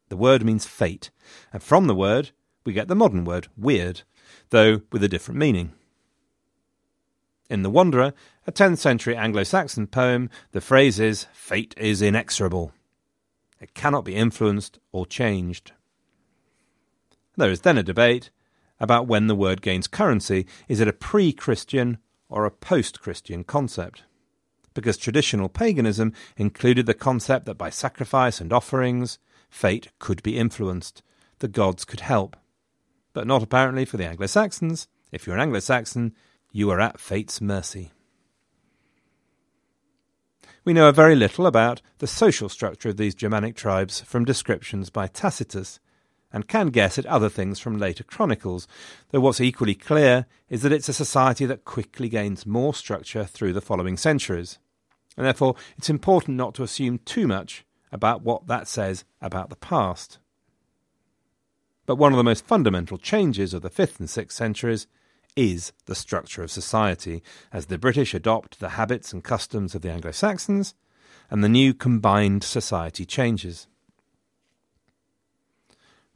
The 0.10 0.17
word 0.17 0.43
means 0.43 0.65
fate, 0.65 1.10
and 1.53 1.62
from 1.62 1.88
the 1.88 1.96
word 1.96 2.31
we 2.65 2.74
get 2.74 2.88
the 2.88 2.96
modern 2.96 3.24
word 3.24 3.48
weird, 3.55 4.01
though 4.50 4.81
with 4.91 5.03
a 5.03 5.10
different 5.10 5.39
meaning. 5.39 5.74
In 7.50 7.63
The 7.63 7.69
Wanderer, 7.69 8.13
a 8.46 8.51
10th 8.51 8.79
century 8.79 9.15
Anglo 9.15 9.43
Saxon 9.43 9.88
poem, 9.88 10.29
the 10.51 10.60
phrase 10.60 11.00
is, 11.00 11.27
Fate 11.31 11.74
is 11.77 12.01
inexorable. 12.01 12.74
It 13.62 13.74
cannot 13.74 14.03
be 14.03 14.15
influenced 14.15 14.79
or 14.91 15.05
changed. 15.05 15.72
There 17.38 17.50
is 17.50 17.62
then 17.62 17.77
a 17.77 17.84
debate 17.84 18.31
about 18.79 19.07
when 19.07 19.27
the 19.27 19.36
word 19.36 19.62
gains 19.62 19.88
currency. 19.88 20.46
Is 20.67 20.79
it 20.79 20.88
a 20.88 20.93
pre 20.93 21.31
Christian 21.31 22.00
or 22.29 22.46
a 22.46 22.51
post 22.51 23.00
Christian 23.00 23.43
concept? 23.43 24.03
Because 24.77 24.96
traditional 24.96 25.50
paganism 25.50 26.13
included 26.36 26.86
the 26.86 26.93
concept 26.93 27.48
that 27.48 27.57
by 27.57 27.72
sacrifice 27.72 28.39
and 28.39 28.53
offerings, 28.53 29.17
fate 29.50 29.88
could 29.98 30.22
be 30.22 30.38
influenced, 30.38 31.01
the 31.39 31.48
gods 31.48 31.84
could 31.84 32.01
help. 32.01 32.38
But 33.12 33.25
not 33.25 33.41
apparently 33.41 33.86
for 33.86 33.98
the 33.98 34.05
Anglo 34.05 34.27
Saxons. 34.27 34.88
If 35.12 35.25
you're 35.25 35.36
an 35.36 35.41
Anglo 35.41 35.62
Saxon, 35.62 36.13
you 36.51 36.69
are 36.69 36.79
at 36.79 37.00
fate's 37.00 37.41
mercy. 37.41 37.91
We 40.63 40.74
know 40.74 40.91
very 40.91 41.15
little 41.15 41.48
about 41.48 41.81
the 41.98 42.05
social 42.05 42.48
structure 42.48 42.89
of 42.89 42.98
these 42.98 43.15
Germanic 43.15 43.55
tribes 43.55 44.01
from 44.01 44.25
descriptions 44.25 44.91
by 44.91 45.07
Tacitus, 45.07 45.79
and 46.31 46.48
can 46.48 46.67
guess 46.67 47.00
at 47.00 47.07
other 47.07 47.29
things 47.29 47.60
from 47.60 47.79
later 47.79 48.03
chronicles, 48.03 48.67
though 49.10 49.22
what's 49.22 49.41
equally 49.41 49.74
clear 49.74 50.27
is 50.50 50.62
that 50.62 50.72
it's 50.72 50.88
a 50.88 50.93
society 50.93 51.48
that 51.48 51.65
quickly 51.65 52.10
gains 52.10 52.46
more 52.46 52.75
structure 52.75 53.25
through 53.25 53.53
the 53.53 53.60
following 53.60 53.98
centuries. 53.98 54.60
And 55.17 55.25
therefore, 55.25 55.55
it's 55.77 55.89
important 55.89 56.38
not 56.38 56.53
to 56.55 56.63
assume 56.63 57.00
too 57.00 57.27
much 57.27 57.65
about 57.91 58.21
what 58.21 58.47
that 58.47 58.67
says 58.67 59.03
about 59.19 59.50
the 59.50 59.55
past. 59.55 60.19
But 61.88 61.95
one 61.95 62.13
of 62.13 62.17
the 62.17 62.24
most 62.24 62.45
fundamental 62.45 62.97
changes 62.97 63.53
of 63.53 63.63
the 63.63 63.69
5th 63.69 64.00
and 64.00 64.07
6th 64.07 64.31
centuries 64.31 64.88
is 65.36 65.71
the 65.86 65.95
structure 65.95 66.43
of 66.43 66.51
society, 66.51 67.24
as 67.51 67.67
the 67.67 67.77
British 67.77 68.13
adopt 68.13 68.59
the 68.59 68.69
habits 68.69 69.13
and 69.13 69.24
customs 69.24 69.74
of 69.74 69.81
the 69.81 69.91
Anglo 69.91 70.12
Saxons, 70.12 70.75
and 71.29 71.43
the 71.43 71.50
new 71.50 71.74
combined 71.74 72.43
society 72.43 73.05
changes. 73.05 73.67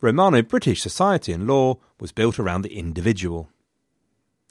Romano 0.01 0.41
British 0.41 0.81
society 0.81 1.31
and 1.31 1.48
law 1.48 1.77
was 2.00 2.12
built 2.12 2.39
around 2.39 2.63
the 2.63 2.75
individual. 2.75 3.50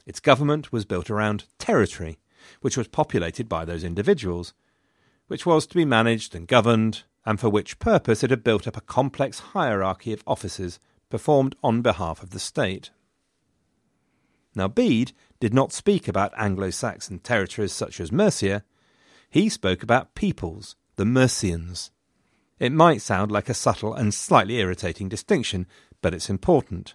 Its 0.07 0.21
government 0.21 0.73
was 0.73 0.85
built 0.85 1.11
around 1.11 1.45
territory, 1.59 2.19
which 2.61 2.76
was 2.76 2.88
populated 2.88 3.49
by 3.49 3.64
those 3.64 3.85
individuals, 3.85 4.54
which 5.26 5.47
was 5.47 5.66
to 5.66 5.76
be 5.76 5.85
managed 5.85 6.35
and 6.35 6.49
governed, 6.49 7.04
and 7.25 7.38
for 7.38 7.49
which 7.49 7.78
purpose 7.78 8.25
it 8.25 8.30
had 8.30 8.45
built 8.45 8.66
up 8.66 8.76
a 8.76 8.83
complex 8.83 9.38
hierarchy 9.38 10.12
of 10.12 10.23
offices 10.26 10.80
performed 11.11 11.54
on 11.62 11.83
behalf 11.83 12.23
of 12.23 12.30
the 12.30 12.38
state. 12.38 12.90
Now, 14.54 14.69
Bede 14.69 15.12
did 15.38 15.54
not 15.54 15.73
speak 15.73 16.09
about 16.09 16.33
Anglo 16.37 16.71
Saxon 16.71 17.21
territories 17.21 17.73
such 17.73 18.00
as 18.00 18.11
Mercia, 18.11 18.64
he 19.30 19.49
spoke 19.49 19.83
about 19.83 20.16
peoples, 20.16 20.75
the 20.97 21.04
Mercians. 21.04 21.90
It 22.59 22.73
might 22.73 23.00
sound 23.00 23.30
like 23.30 23.49
a 23.49 23.54
subtle 23.54 23.95
and 23.95 24.12
slightly 24.12 24.57
irritating 24.57 25.09
distinction, 25.09 25.66
but 26.02 26.12
it's 26.12 26.28
important. 26.28 26.95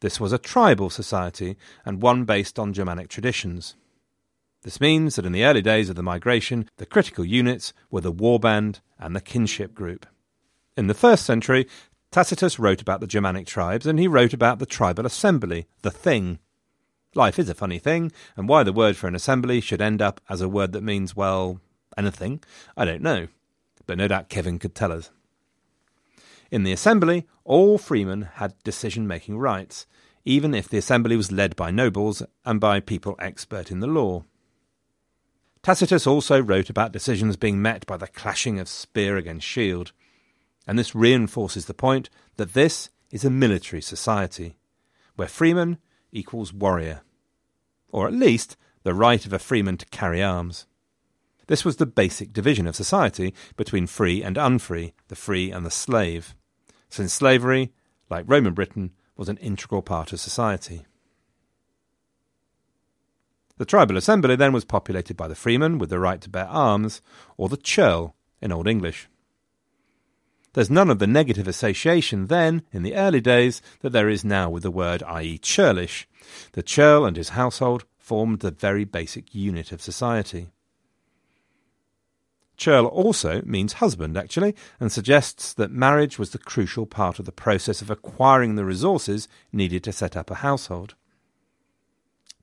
This 0.00 0.20
was 0.20 0.32
a 0.32 0.38
tribal 0.38 0.90
society, 0.90 1.56
and 1.84 2.02
one 2.02 2.24
based 2.24 2.58
on 2.58 2.72
Germanic 2.72 3.08
traditions. 3.08 3.76
This 4.66 4.80
means 4.80 5.14
that 5.14 5.24
in 5.24 5.30
the 5.30 5.44
early 5.44 5.62
days 5.62 5.88
of 5.88 5.94
the 5.94 6.02
migration, 6.02 6.68
the 6.78 6.86
critical 6.86 7.24
units 7.24 7.72
were 7.88 8.00
the 8.00 8.12
warband 8.12 8.80
and 8.98 9.14
the 9.14 9.20
kinship 9.20 9.74
group. 9.74 10.06
In 10.76 10.88
the 10.88 10.92
first 10.92 11.24
century, 11.24 11.68
Tacitus 12.10 12.58
wrote 12.58 12.80
about 12.82 12.98
the 12.98 13.06
Germanic 13.06 13.46
tribes, 13.46 13.86
and 13.86 13.96
he 13.96 14.08
wrote 14.08 14.32
about 14.32 14.58
the 14.58 14.66
tribal 14.66 15.06
assembly, 15.06 15.68
the 15.82 15.92
thing. 15.92 16.40
Life 17.14 17.38
is 17.38 17.48
a 17.48 17.54
funny 17.54 17.78
thing, 17.78 18.10
and 18.36 18.48
why 18.48 18.64
the 18.64 18.72
word 18.72 18.96
for 18.96 19.06
an 19.06 19.14
assembly 19.14 19.60
should 19.60 19.80
end 19.80 20.02
up 20.02 20.20
as 20.28 20.40
a 20.40 20.48
word 20.48 20.72
that 20.72 20.82
means, 20.82 21.14
well, 21.14 21.60
anything, 21.96 22.42
I 22.76 22.84
don't 22.84 23.02
know. 23.02 23.28
But 23.86 23.98
no 23.98 24.08
doubt 24.08 24.28
Kevin 24.28 24.58
could 24.58 24.74
tell 24.74 24.90
us. 24.90 25.10
In 26.50 26.64
the 26.64 26.72
assembly, 26.72 27.28
all 27.44 27.78
freemen 27.78 28.30
had 28.34 28.60
decision 28.64 29.06
making 29.06 29.38
rights, 29.38 29.86
even 30.24 30.54
if 30.54 30.68
the 30.68 30.78
assembly 30.78 31.16
was 31.16 31.30
led 31.30 31.54
by 31.54 31.70
nobles 31.70 32.20
and 32.44 32.58
by 32.58 32.80
people 32.80 33.14
expert 33.20 33.70
in 33.70 33.78
the 33.78 33.86
law. 33.86 34.24
Tacitus 35.66 36.06
also 36.06 36.40
wrote 36.40 36.70
about 36.70 36.92
decisions 36.92 37.36
being 37.36 37.60
met 37.60 37.84
by 37.86 37.96
the 37.96 38.06
clashing 38.06 38.60
of 38.60 38.68
spear 38.68 39.16
against 39.16 39.44
shield, 39.44 39.90
and 40.64 40.78
this 40.78 40.94
reinforces 40.94 41.66
the 41.66 41.74
point 41.74 42.08
that 42.36 42.52
this 42.52 42.88
is 43.10 43.24
a 43.24 43.30
military 43.30 43.82
society, 43.82 44.58
where 45.16 45.26
freeman 45.26 45.78
equals 46.12 46.52
warrior, 46.52 47.02
or 47.88 48.06
at 48.06 48.12
least 48.12 48.56
the 48.84 48.94
right 48.94 49.26
of 49.26 49.32
a 49.32 49.40
freeman 49.40 49.76
to 49.76 49.86
carry 49.86 50.22
arms. 50.22 50.66
This 51.48 51.64
was 51.64 51.78
the 51.78 51.84
basic 51.84 52.32
division 52.32 52.68
of 52.68 52.76
society 52.76 53.34
between 53.56 53.88
free 53.88 54.22
and 54.22 54.38
unfree, 54.38 54.94
the 55.08 55.16
free 55.16 55.50
and 55.50 55.66
the 55.66 55.70
slave, 55.72 56.36
since 56.88 57.12
slavery, 57.12 57.72
like 58.08 58.24
Roman 58.28 58.54
Britain, 58.54 58.92
was 59.16 59.28
an 59.28 59.38
integral 59.38 59.82
part 59.82 60.12
of 60.12 60.20
society. 60.20 60.86
The 63.58 63.64
tribal 63.64 63.96
assembly 63.96 64.36
then 64.36 64.52
was 64.52 64.64
populated 64.64 65.16
by 65.16 65.28
the 65.28 65.34
freemen 65.34 65.78
with 65.78 65.90
the 65.90 65.98
right 65.98 66.20
to 66.20 66.28
bear 66.28 66.46
arms, 66.46 67.00
or 67.36 67.48
the 67.48 67.56
churl 67.56 68.14
in 68.40 68.52
Old 68.52 68.68
English. 68.68 69.08
There's 70.52 70.70
none 70.70 70.90
of 70.90 70.98
the 70.98 71.06
negative 71.06 71.48
association 71.48 72.26
then, 72.26 72.62
in 72.72 72.82
the 72.82 72.94
early 72.94 73.20
days, 73.20 73.60
that 73.80 73.90
there 73.90 74.08
is 74.08 74.24
now 74.24 74.48
with 74.48 74.62
the 74.62 74.70
word, 74.70 75.02
i.e., 75.02 75.38
churlish. 75.38 76.08
The 76.52 76.62
churl 76.62 77.04
and 77.04 77.16
his 77.16 77.30
household 77.30 77.84
formed 77.98 78.40
the 78.40 78.50
very 78.50 78.84
basic 78.84 79.34
unit 79.34 79.72
of 79.72 79.82
society. 79.82 80.48
Churl 82.56 82.86
also 82.86 83.42
means 83.42 83.74
husband, 83.74 84.16
actually, 84.16 84.54
and 84.80 84.90
suggests 84.90 85.52
that 85.54 85.70
marriage 85.70 86.18
was 86.18 86.30
the 86.30 86.38
crucial 86.38 86.86
part 86.86 87.18
of 87.18 87.26
the 87.26 87.32
process 87.32 87.82
of 87.82 87.90
acquiring 87.90 88.54
the 88.54 88.64
resources 88.64 89.28
needed 89.52 89.84
to 89.84 89.92
set 89.92 90.16
up 90.16 90.30
a 90.30 90.36
household. 90.36 90.94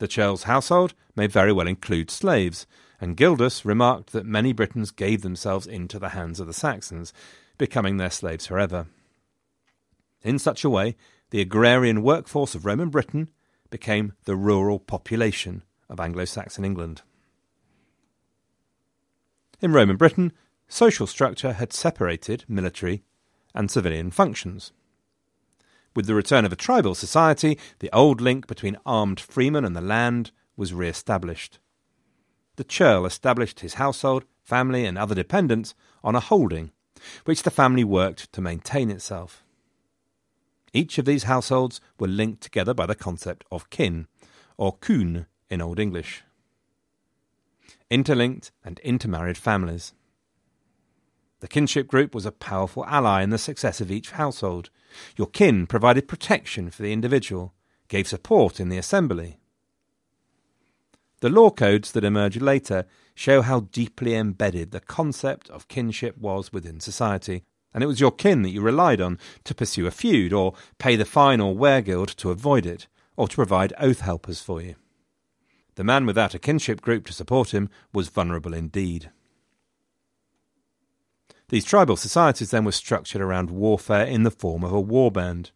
The 0.04 0.10
churl's 0.10 0.44
household 0.44 0.94
may 1.16 1.28
very 1.28 1.54
well 1.54 1.66
include 1.66 2.12
slaves, 2.12 2.68
and 3.00 3.16
Gildas 3.16 3.64
remarked 3.64 4.12
that 4.12 4.26
many 4.26 4.52
Britons 4.52 4.92
gave 4.92 5.22
themselves 5.22 5.66
into 5.66 5.98
the 5.98 6.10
hands 6.10 6.42
of 6.42 6.48
the 6.48 6.54
Saxons, 6.54 7.14
becoming 7.58 7.96
their 7.96 8.10
slaves 8.10 8.46
forever. 8.46 8.88
In 10.22 10.40
such 10.40 10.66
a 10.66 10.70
way, 10.70 10.98
the 11.30 11.40
agrarian 11.40 12.04
workforce 12.04 12.54
of 12.54 12.66
Roman 12.66 12.90
Britain 12.90 13.30
became 13.70 14.12
the 14.26 14.36
rural 14.36 14.78
population 14.78 15.64
of 15.88 16.02
Anglo 16.02 16.26
Saxon 16.26 16.66
England. 16.66 17.02
In 19.62 19.72
Roman 19.72 19.96
Britain, 19.96 20.34
social 20.68 21.08
structure 21.08 21.54
had 21.54 21.72
separated 21.72 22.44
military 22.50 23.04
and 23.56 23.72
civilian 23.72 24.12
functions. 24.12 24.74
With 25.96 26.08
the 26.08 26.16
return 26.16 26.46
of 26.46 26.52
a 26.52 26.58
tribal 26.58 26.96
society, 26.96 27.58
the 27.80 27.92
old 27.94 28.20
link 28.20 28.48
between 28.48 28.78
armed 28.86 29.20
freemen 29.20 29.64
and 29.64 29.76
the 29.76 29.82
land 29.82 30.32
was 30.56 30.74
re 30.74 30.88
established. 30.88 31.60
The 32.56 32.64
churl 32.64 33.06
established 33.06 33.60
his 33.60 33.76
household, 33.76 34.26
family, 34.44 34.86
and 34.86 34.98
other 34.98 35.16
dependents 35.16 35.76
on 36.04 36.16
a 36.16 36.20
holding 36.20 36.72
which 37.26 37.44
the 37.44 37.52
family 37.52 37.84
worked 37.84 38.32
to 38.34 38.42
maintain 38.42 38.90
itself. 38.90 39.44
Each 40.74 40.98
of 40.98 41.06
these 41.06 41.24
households 41.24 41.80
were 42.00 42.08
linked 42.08 42.42
together 42.42 42.74
by 42.74 42.86
the 42.86 42.96
concept 42.96 43.44
of 43.52 43.70
kin, 43.70 44.08
or 44.58 44.78
kun 44.78 45.28
in 45.50 45.62
Old 45.62 45.80
English. 45.80 46.24
Interlinked 47.90 48.52
and 48.64 48.80
intermarried 48.80 49.38
families. 49.38 49.94
The 51.44 51.50
kinship 51.50 51.90
group 51.90 52.16
was 52.16 52.26
a 52.26 52.32
powerful 52.32 52.86
ally 52.86 53.22
in 53.22 53.30
the 53.30 53.38
success 53.38 53.82
of 53.82 53.92
each 53.92 54.12
household. 54.12 54.70
Your 55.18 55.28
kin 55.28 55.68
provided 55.68 56.08
protection 56.08 56.70
for 56.70 56.84
the 56.84 56.94
individual, 56.94 57.54
gave 57.90 58.08
support 58.08 58.62
in 58.62 58.70
the 58.70 58.78
assembly. 58.78 59.40
The 61.20 61.28
law 61.28 61.50
codes 61.50 61.92
that 61.92 62.06
emerged 62.06 62.42
later 62.42 62.86
show 63.14 63.42
how 63.42 63.60
deeply 63.74 64.16
embedded 64.16 64.72
the 64.72 64.80
concept 64.80 65.50
of 65.50 65.68
kinship 65.68 66.18
was 66.18 66.54
within 66.54 66.80
society, 66.80 67.44
and 67.74 67.84
it 67.84 67.88
was 67.88 68.00
your 68.00 68.12
kin 68.12 68.44
that 68.44 68.52
you 68.52 68.62
relied 68.62 69.02
on 69.02 69.20
to 69.44 69.54
pursue 69.54 69.86
a 69.86 69.92
feud, 69.92 70.32
or 70.32 70.54
pay 70.78 70.96
the 70.96 71.04
fine 71.04 71.42
or 71.42 71.54
weregild 71.54 72.16
to 72.16 72.32
avoid 72.32 72.66
it, 72.66 72.88
or 73.18 73.28
to 73.28 73.36
provide 73.36 73.74
oath 73.78 74.00
helpers 74.00 74.40
for 74.40 74.62
you. 74.62 74.76
The 75.76 75.84
man 75.84 76.06
without 76.06 76.34
a 76.34 76.40
kinship 76.40 76.80
group 76.80 77.06
to 77.08 77.12
support 77.12 77.54
him 77.54 77.70
was 77.92 78.08
vulnerable 78.08 78.54
indeed. 78.54 79.12
These 81.54 81.66
tribal 81.66 81.98
societies 81.98 82.50
then 82.50 82.66
were 82.66 82.72
structured 82.72 83.22
around 83.22 83.52
warfare 83.52 84.08
in 84.08 84.24
the 84.24 84.32
form 84.32 84.64
of 84.64 84.74
a 84.74 84.82
warband. 84.82 85.52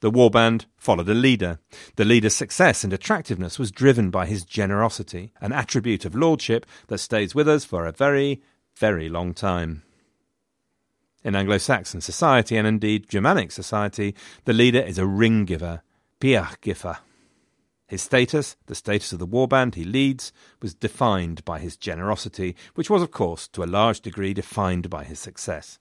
The 0.00 0.10
warband 0.10 0.64
followed 0.76 1.08
a 1.08 1.14
leader. 1.14 1.60
The 1.94 2.04
leader's 2.04 2.34
success 2.34 2.82
and 2.82 2.92
attractiveness 2.92 3.56
was 3.56 3.70
driven 3.70 4.10
by 4.10 4.26
his 4.26 4.44
generosity, 4.44 5.32
an 5.40 5.52
attribute 5.52 6.04
of 6.04 6.16
lordship 6.16 6.66
that 6.88 6.98
stays 6.98 7.36
with 7.36 7.48
us 7.48 7.64
for 7.64 7.86
a 7.86 7.92
very, 7.92 8.42
very 8.74 9.08
long 9.08 9.32
time. 9.32 9.84
In 11.22 11.36
Anglo 11.36 11.58
Saxon 11.58 12.00
society, 12.00 12.56
and 12.56 12.66
indeed 12.66 13.08
Germanic 13.08 13.52
society, 13.52 14.16
the 14.44 14.52
leader 14.52 14.80
is 14.80 14.98
a 14.98 15.06
ring 15.06 15.44
giver, 15.44 15.82
Bjergiver. 16.18 16.98
His 17.92 18.00
status, 18.00 18.56
the 18.68 18.74
status 18.74 19.12
of 19.12 19.18
the 19.18 19.26
warband 19.26 19.74
he 19.74 19.84
leads, 19.84 20.32
was 20.62 20.72
defined 20.72 21.44
by 21.44 21.58
his 21.58 21.76
generosity, 21.76 22.56
which 22.74 22.88
was, 22.88 23.02
of 23.02 23.10
course, 23.10 23.46
to 23.48 23.62
a 23.62 23.66
large 23.68 24.00
degree 24.00 24.32
defined 24.32 24.88
by 24.88 25.04
his 25.04 25.20
success. 25.20 25.78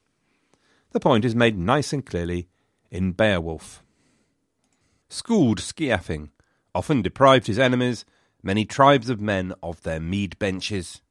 The 0.92 1.00
point 1.00 1.24
is 1.24 1.36
made 1.36 1.58
nice 1.58 1.94
and 1.94 2.06
clearly 2.06 2.50
in 2.90 3.14
Beowulf. 3.14 3.82
Scyld 5.10 5.60
Scefing 5.60 6.32
often 6.76 7.02
deprived 7.02 7.48
his 7.48 7.58
enemies, 7.58 8.04
many 8.44 8.66
tribes 8.66 9.10
of 9.10 9.22
men, 9.22 9.54
of 9.64 9.84
their 9.84 10.02
mead 10.02 10.38
benches. 10.38 11.02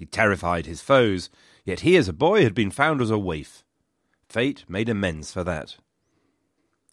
He 0.00 0.04
terrified 0.04 0.66
his 0.66 0.82
foes, 0.82 1.30
yet 1.64 1.80
he 1.82 1.96
as 1.96 2.08
a 2.08 2.12
boy 2.12 2.42
had 2.42 2.56
been 2.56 2.72
found 2.72 3.00
as 3.00 3.12
a 3.12 3.18
waif. 3.18 3.62
Fate 4.28 4.64
made 4.66 4.88
amends 4.88 5.32
for 5.32 5.44
that. 5.44 5.76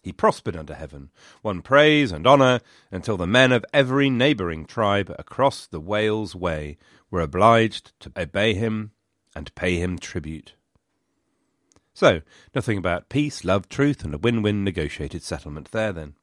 He 0.02 0.12
prospered 0.12 0.56
under 0.56 0.74
heaven, 0.74 1.10
won 1.42 1.62
praise 1.62 2.10
and 2.10 2.26
honour, 2.26 2.60
until 2.90 3.16
the 3.16 3.26
men 3.26 3.52
of 3.52 3.64
every 3.72 4.10
neighbouring 4.10 4.66
tribe 4.66 5.14
across 5.16 5.66
the 5.66 5.80
whale's 5.80 6.34
way 6.34 6.76
were 7.10 7.20
obliged 7.20 7.92
to 8.00 8.12
obey 8.16 8.54
him 8.54 8.90
and 9.34 9.54
pay 9.54 9.76
him 9.76 9.98
tribute. 9.98 10.54
So, 11.94 12.22
nothing 12.54 12.78
about 12.78 13.10
peace, 13.10 13.44
love, 13.44 13.68
truth, 13.68 14.02
and 14.04 14.14
a 14.14 14.18
win 14.18 14.42
win 14.42 14.64
negotiated 14.64 15.22
settlement 15.22 15.70
there 15.70 15.92
then. 15.92 16.14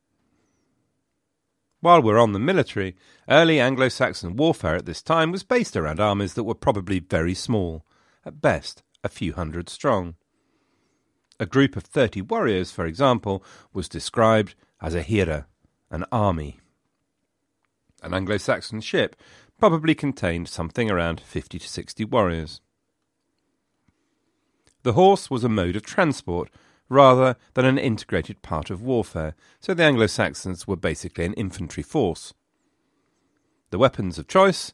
While 1.79 2.01
we're 2.01 2.19
on 2.19 2.33
the 2.33 2.39
military, 2.39 2.97
early 3.29 3.59
Anglo 3.61 3.87
Saxon 3.87 4.35
warfare 4.35 4.75
at 4.75 4.85
this 4.85 5.01
time 5.01 5.31
was 5.31 5.43
based 5.43 5.77
around 5.77 6.01
armies 6.01 6.33
that 6.33 6.43
were 6.43 6.55
probably 6.55 6.99
very 6.99 7.33
small, 7.33 7.85
at 8.25 8.41
best 8.41 8.83
a 9.03 9.09
few 9.09 9.31
hundred 9.33 9.69
strong. 9.69 10.15
A 11.39 11.45
group 11.45 11.77
of 11.77 11.83
thirty 11.83 12.21
warriors, 12.21 12.71
for 12.71 12.85
example, 12.85 13.43
was 13.73 13.87
described 13.87 14.55
as 14.81 14.93
a 14.93 15.01
hira, 15.01 15.47
an 15.89 16.03
army. 16.11 16.59
An 18.03 18.13
Anglo 18.13 18.37
Saxon 18.37 18.81
ship 18.81 19.15
probably 19.57 19.95
contained 19.95 20.49
something 20.49 20.91
around 20.91 21.21
fifty 21.21 21.57
to 21.57 21.67
sixty 21.67 22.03
warriors. 22.03 22.59
The 24.83 24.93
horse 24.93 25.29
was 25.29 25.43
a 25.43 25.49
mode 25.49 25.75
of 25.75 25.83
transport 25.83 26.49
rather 26.89 27.35
than 27.53 27.65
an 27.65 27.77
integrated 27.77 28.41
part 28.41 28.69
of 28.69 28.81
warfare, 28.81 29.35
so 29.59 29.73
the 29.73 29.83
Anglo 29.83 30.07
Saxons 30.07 30.67
were 30.67 30.75
basically 30.75 31.23
an 31.23 31.33
infantry 31.33 31.83
force. 31.83 32.33
The 33.69 33.77
weapons 33.77 34.17
of 34.17 34.27
choice 34.27 34.73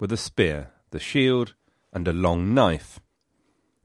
were 0.00 0.06
the 0.06 0.16
spear, 0.16 0.70
the 0.90 1.00
shield, 1.00 1.54
and 1.92 2.08
a 2.08 2.12
long 2.12 2.54
knife. 2.54 2.98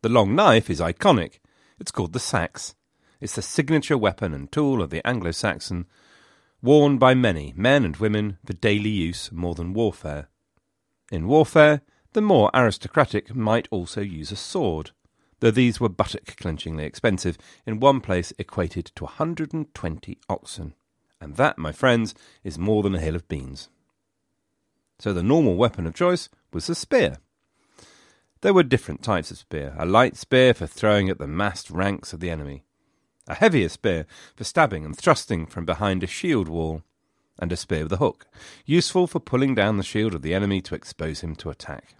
The 0.01 0.09
long 0.09 0.35
knife 0.35 0.69
is 0.69 0.79
iconic. 0.79 1.39
It's 1.79 1.91
called 1.91 2.13
the 2.13 2.19
sax. 2.19 2.75
It's 3.19 3.35
the 3.35 3.41
signature 3.41 3.97
weapon 3.97 4.33
and 4.33 4.51
tool 4.51 4.81
of 4.81 4.89
the 4.89 5.05
Anglo 5.05 5.31
Saxon, 5.31 5.85
worn 6.61 6.97
by 6.97 7.13
many, 7.13 7.53
men 7.55 7.85
and 7.85 7.97
women, 7.97 8.37
for 8.45 8.53
daily 8.53 8.89
use 8.89 9.31
more 9.31 9.55
than 9.55 9.73
warfare. 9.73 10.27
In 11.11 11.27
warfare, 11.27 11.81
the 12.13 12.21
more 12.21 12.51
aristocratic 12.53 13.35
might 13.35 13.67
also 13.71 14.01
use 14.01 14.31
a 14.31 14.35
sword 14.35 14.91
though 15.39 15.51
these 15.51 15.79
were 15.79 15.89
buttock 15.89 16.25
clenchingly 16.37 16.83
expensive, 16.83 17.37
in 17.65 17.79
one 17.79 18.01
place 18.01 18.33
equated 18.37 18.85
to 18.95 19.03
a 19.03 19.07
120 19.07 20.17
oxen. 20.29 20.73
And 21.21 21.35
that, 21.35 21.57
my 21.57 21.71
friends, 21.71 22.15
is 22.43 22.57
more 22.57 22.83
than 22.83 22.95
a 22.95 22.99
hill 22.99 23.15
of 23.15 23.27
beans. 23.27 23.69
So 24.99 25.13
the 25.13 25.23
normal 25.23 25.55
weapon 25.55 25.85
of 25.85 25.93
choice 25.93 26.29
was 26.51 26.67
the 26.67 26.75
spear. 26.75 27.17
There 28.41 28.53
were 28.53 28.63
different 28.63 29.01
types 29.01 29.31
of 29.31 29.37
spear 29.37 29.75
a 29.77 29.85
light 29.85 30.15
spear 30.15 30.53
for 30.53 30.67
throwing 30.67 31.09
at 31.09 31.17
the 31.17 31.27
massed 31.27 31.69
ranks 31.71 32.13
of 32.13 32.19
the 32.19 32.29
enemy, 32.29 32.63
a 33.27 33.35
heavier 33.35 33.69
spear 33.69 34.05
for 34.35 34.43
stabbing 34.43 34.85
and 34.85 34.95
thrusting 34.95 35.45
from 35.47 35.65
behind 35.65 36.03
a 36.03 36.07
shield 36.07 36.47
wall, 36.47 36.83
and 37.39 37.51
a 37.51 37.57
spear 37.57 37.83
with 37.83 37.93
a 37.93 37.97
hook, 37.97 38.27
useful 38.65 39.07
for 39.07 39.19
pulling 39.19 39.55
down 39.55 39.77
the 39.77 39.83
shield 39.83 40.13
of 40.13 40.21
the 40.21 40.33
enemy 40.33 40.61
to 40.61 40.75
expose 40.75 41.21
him 41.21 41.35
to 41.35 41.49
attack. 41.49 41.95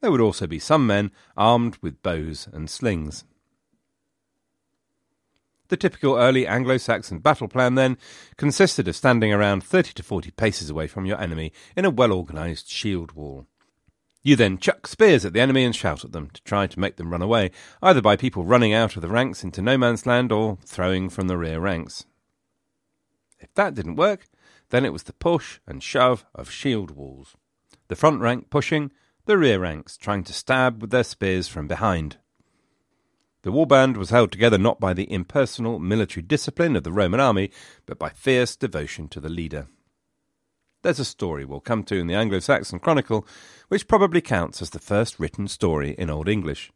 There 0.00 0.10
would 0.10 0.20
also 0.20 0.46
be 0.46 0.58
some 0.58 0.86
men 0.86 1.10
armed 1.36 1.78
with 1.80 2.02
bows 2.02 2.48
and 2.52 2.70
slings. 2.70 3.24
The 5.68 5.76
typical 5.76 6.16
early 6.16 6.46
Anglo 6.46 6.76
Saxon 6.76 7.18
battle 7.18 7.48
plan, 7.48 7.74
then, 7.74 7.98
consisted 8.36 8.86
of 8.86 8.94
standing 8.94 9.32
around 9.32 9.64
30 9.64 9.94
to 9.94 10.02
40 10.04 10.30
paces 10.32 10.70
away 10.70 10.86
from 10.86 11.06
your 11.06 11.20
enemy 11.20 11.52
in 11.76 11.84
a 11.84 11.90
well 11.90 12.12
organised 12.12 12.70
shield 12.70 13.12
wall. 13.12 13.46
You 14.26 14.34
then 14.34 14.58
chuck 14.58 14.88
spears 14.88 15.24
at 15.24 15.34
the 15.34 15.40
enemy 15.40 15.62
and 15.62 15.72
shout 15.72 16.04
at 16.04 16.10
them 16.10 16.30
to 16.30 16.42
try 16.42 16.66
to 16.66 16.80
make 16.80 16.96
them 16.96 17.12
run 17.12 17.22
away, 17.22 17.52
either 17.80 18.02
by 18.02 18.16
people 18.16 18.42
running 18.42 18.72
out 18.72 18.96
of 18.96 19.02
the 19.02 19.08
ranks 19.08 19.44
into 19.44 19.62
no 19.62 19.78
man's 19.78 20.04
land 20.04 20.32
or 20.32 20.58
throwing 20.64 21.08
from 21.08 21.28
the 21.28 21.36
rear 21.36 21.60
ranks. 21.60 22.06
If 23.38 23.54
that 23.54 23.76
didn't 23.76 23.94
work, 23.94 24.26
then 24.70 24.84
it 24.84 24.92
was 24.92 25.04
the 25.04 25.12
push 25.12 25.60
and 25.64 25.80
shove 25.80 26.24
of 26.34 26.50
shield 26.50 26.90
walls. 26.90 27.36
The 27.86 27.94
front 27.94 28.20
rank 28.20 28.50
pushing 28.50 28.90
the 29.26 29.38
rear 29.38 29.60
ranks 29.60 29.96
trying 29.96 30.24
to 30.24 30.32
stab 30.32 30.80
with 30.80 30.90
their 30.90 31.04
spears 31.04 31.46
from 31.46 31.68
behind. 31.68 32.16
The 33.42 33.52
warband 33.52 33.96
was 33.96 34.10
held 34.10 34.32
together 34.32 34.58
not 34.58 34.80
by 34.80 34.92
the 34.92 35.08
impersonal 35.08 35.78
military 35.78 36.22
discipline 36.22 36.74
of 36.74 36.82
the 36.82 36.90
Roman 36.90 37.20
army, 37.20 37.52
but 37.86 37.96
by 37.96 38.08
fierce 38.08 38.56
devotion 38.56 39.06
to 39.10 39.20
the 39.20 39.28
leader. 39.28 39.68
There's 40.86 41.00
a 41.00 41.04
story 41.04 41.44
we'll 41.44 41.58
come 41.58 41.82
to 41.82 41.96
in 41.96 42.06
the 42.06 42.14
Anglo 42.14 42.38
Saxon 42.38 42.78
Chronicle, 42.78 43.26
which 43.66 43.88
probably 43.88 44.20
counts 44.20 44.62
as 44.62 44.70
the 44.70 44.78
first 44.78 45.18
written 45.18 45.48
story 45.48 45.96
in 45.98 46.08
Old 46.08 46.28
English. 46.28 46.70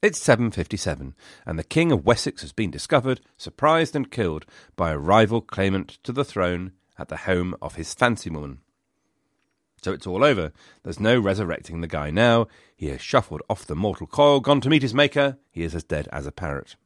It's 0.00 0.20
757, 0.20 1.16
and 1.44 1.58
the 1.58 1.64
King 1.64 1.90
of 1.90 2.06
Wessex 2.06 2.42
has 2.42 2.52
been 2.52 2.70
discovered, 2.70 3.20
surprised, 3.36 3.96
and 3.96 4.08
killed 4.08 4.46
by 4.76 4.92
a 4.92 4.98
rival 4.98 5.40
claimant 5.40 5.98
to 6.04 6.12
the 6.12 6.24
throne 6.24 6.74
at 6.96 7.08
the 7.08 7.16
home 7.16 7.56
of 7.60 7.74
his 7.74 7.92
fancy 7.92 8.30
woman. 8.30 8.60
So 9.82 9.92
it's 9.92 10.06
all 10.06 10.22
over. 10.22 10.52
There's 10.84 11.00
no 11.00 11.18
resurrecting 11.18 11.80
the 11.80 11.88
guy 11.88 12.12
now. 12.12 12.46
He 12.76 12.86
has 12.90 13.00
shuffled 13.00 13.42
off 13.50 13.66
the 13.66 13.74
mortal 13.74 14.06
coil, 14.06 14.38
gone 14.38 14.60
to 14.60 14.70
meet 14.70 14.82
his 14.82 14.94
maker. 14.94 15.38
He 15.50 15.64
is 15.64 15.74
as 15.74 15.82
dead 15.82 16.08
as 16.12 16.24
a 16.24 16.30
parrot. 16.30 16.76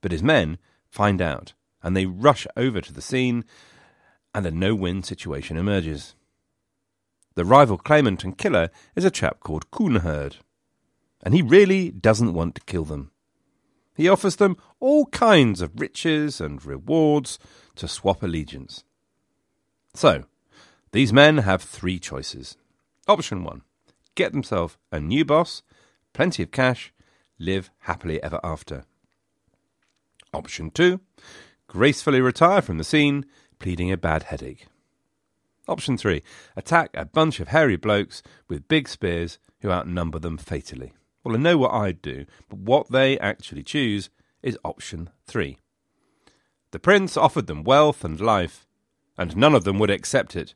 But 0.00 0.12
his 0.12 0.22
men 0.22 0.56
find 0.88 1.20
out, 1.20 1.52
and 1.82 1.94
they 1.94 2.06
rush 2.06 2.46
over 2.56 2.80
to 2.80 2.94
the 2.94 3.02
scene, 3.02 3.44
and 4.34 4.46
a 4.46 4.50
no 4.50 4.74
win 4.74 5.02
situation 5.02 5.56
emerges. 5.56 6.14
The 7.34 7.44
rival 7.44 7.78
claimant 7.78 8.24
and 8.24 8.36
killer 8.36 8.70
is 8.94 9.04
a 9.04 9.10
chap 9.10 9.40
called 9.40 9.66
Cyneheard, 9.74 10.36
and 11.22 11.34
he 11.34 11.42
really 11.42 11.90
doesn't 11.90 12.34
want 12.34 12.54
to 12.56 12.60
kill 12.62 12.84
them. 12.84 13.10
He 13.94 14.08
offers 14.08 14.36
them 14.36 14.56
all 14.80 15.06
kinds 15.06 15.60
of 15.60 15.78
riches 15.80 16.40
and 16.40 16.64
rewards 16.64 17.38
to 17.76 17.88
swap 17.88 18.22
allegiance. 18.22 18.84
So, 19.94 20.24
these 20.92 21.12
men 21.12 21.38
have 21.38 21.62
three 21.62 21.98
choices. 21.98 22.56
Option 23.08 23.44
one 23.44 23.62
get 24.14 24.32
themselves 24.32 24.76
a 24.90 25.00
new 25.00 25.24
boss, 25.24 25.62
plenty 26.12 26.42
of 26.42 26.50
cash, 26.50 26.92
live 27.38 27.70
happily 27.80 28.22
ever 28.22 28.38
after. 28.44 28.84
Option 30.34 30.70
two 30.70 31.00
gracefully 31.72 32.20
retire 32.20 32.60
from 32.60 32.76
the 32.76 32.84
scene, 32.84 33.24
pleading 33.62 33.90
a 33.90 33.96
bad 33.96 34.24
headache. 34.24 34.66
Option 35.66 35.96
three 35.96 36.22
attack 36.56 36.90
a 36.92 37.06
bunch 37.06 37.40
of 37.40 37.48
hairy 37.48 37.76
blokes 37.76 38.22
with 38.48 38.68
big 38.68 38.88
spears 38.88 39.38
who 39.60 39.70
outnumber 39.70 40.18
them 40.18 40.36
fatally. 40.36 40.92
Well, 41.24 41.36
I 41.36 41.38
know 41.38 41.56
what 41.56 41.72
I'd 41.72 42.02
do, 42.02 42.26
but 42.50 42.58
what 42.58 42.90
they 42.90 43.18
actually 43.18 43.62
choose 43.62 44.10
is 44.42 44.58
option 44.64 45.08
three. 45.26 45.56
The 46.72 46.78
prince 46.78 47.16
offered 47.16 47.46
them 47.46 47.64
wealth 47.64 48.04
and 48.04 48.20
life, 48.20 48.66
and 49.16 49.36
none 49.36 49.54
of 49.54 49.64
them 49.64 49.78
would 49.78 49.90
accept 49.90 50.36
it 50.36 50.54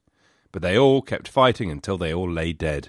but 0.57 0.63
they 0.63 0.79
all 0.79 1.03
kept 1.03 1.29
fighting 1.29 1.71
until 1.71 1.99
they 1.99 2.15
all 2.15 2.31
lay 2.31 2.51
dead. 2.51 2.89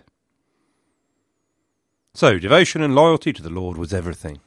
So, 2.13 2.39
devotion 2.39 2.81
and 2.81 2.95
loyalty 2.95 3.33
to 3.33 3.43
the 3.43 3.49
Lord 3.49 3.77
was 3.77 3.93
everything. 3.93 4.39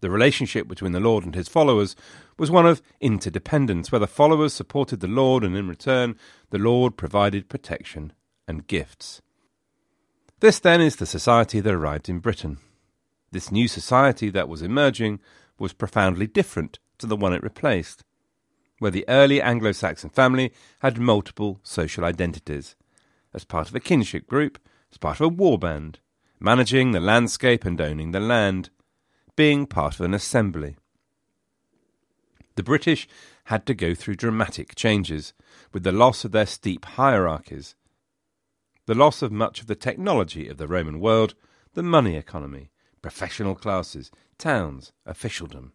The 0.00 0.10
relationship 0.10 0.66
between 0.66 0.92
the 0.92 1.00
Lord 1.00 1.24
and 1.24 1.34
his 1.34 1.48
followers 1.48 1.94
was 2.38 2.50
one 2.50 2.66
of 2.66 2.82
interdependence, 3.00 3.92
where 3.92 3.98
the 3.98 4.06
followers 4.06 4.54
supported 4.54 5.00
the 5.00 5.06
Lord 5.06 5.44
and 5.44 5.56
in 5.56 5.68
return 5.68 6.16
the 6.50 6.58
Lord 6.58 6.96
provided 6.96 7.48
protection 7.48 8.12
and 8.48 8.66
gifts. 8.66 9.20
This 10.40 10.58
then 10.58 10.80
is 10.80 10.96
the 10.96 11.06
society 11.06 11.60
that 11.60 11.74
arrived 11.74 12.08
in 12.08 12.18
Britain. 12.20 12.58
This 13.30 13.52
new 13.52 13.68
society 13.68 14.30
that 14.30 14.48
was 14.48 14.62
emerging 14.62 15.20
was 15.58 15.72
profoundly 15.72 16.26
different 16.26 16.78
to 16.98 17.06
the 17.06 17.16
one 17.16 17.32
it 17.32 17.42
replaced 17.42 18.04
where 18.80 18.90
the 18.90 19.04
early 19.08 19.40
Anglo 19.40 19.70
Saxon 19.70 20.10
family 20.10 20.52
had 20.80 20.98
multiple 20.98 21.60
social 21.62 22.04
identities, 22.04 22.74
as 23.32 23.44
part 23.44 23.68
of 23.68 23.74
a 23.74 23.80
kinship 23.80 24.26
group, 24.26 24.58
as 24.90 24.98
part 24.98 25.20
of 25.20 25.26
a 25.26 25.28
war 25.28 25.58
band, 25.58 26.00
managing 26.40 26.90
the 26.90 26.98
landscape 26.98 27.64
and 27.64 27.80
owning 27.80 28.10
the 28.10 28.18
land, 28.18 28.70
being 29.40 29.64
part 29.64 29.94
of 29.94 30.02
an 30.02 30.12
assembly. 30.12 30.76
The 32.56 32.62
British 32.62 33.08
had 33.44 33.64
to 33.64 33.72
go 33.72 33.94
through 33.94 34.16
dramatic 34.16 34.74
changes, 34.74 35.32
with 35.72 35.82
the 35.82 35.92
loss 35.92 36.26
of 36.26 36.32
their 36.32 36.44
steep 36.44 36.84
hierarchies, 36.84 37.74
the 38.84 38.94
loss 38.94 39.22
of 39.22 39.32
much 39.32 39.62
of 39.62 39.66
the 39.66 39.74
technology 39.74 40.46
of 40.46 40.58
the 40.58 40.68
Roman 40.68 41.00
world, 41.00 41.34
the 41.72 41.82
money 41.82 42.16
economy, 42.16 42.70
professional 43.00 43.54
classes, 43.54 44.10
towns, 44.36 44.92
officialdom. 45.06 45.72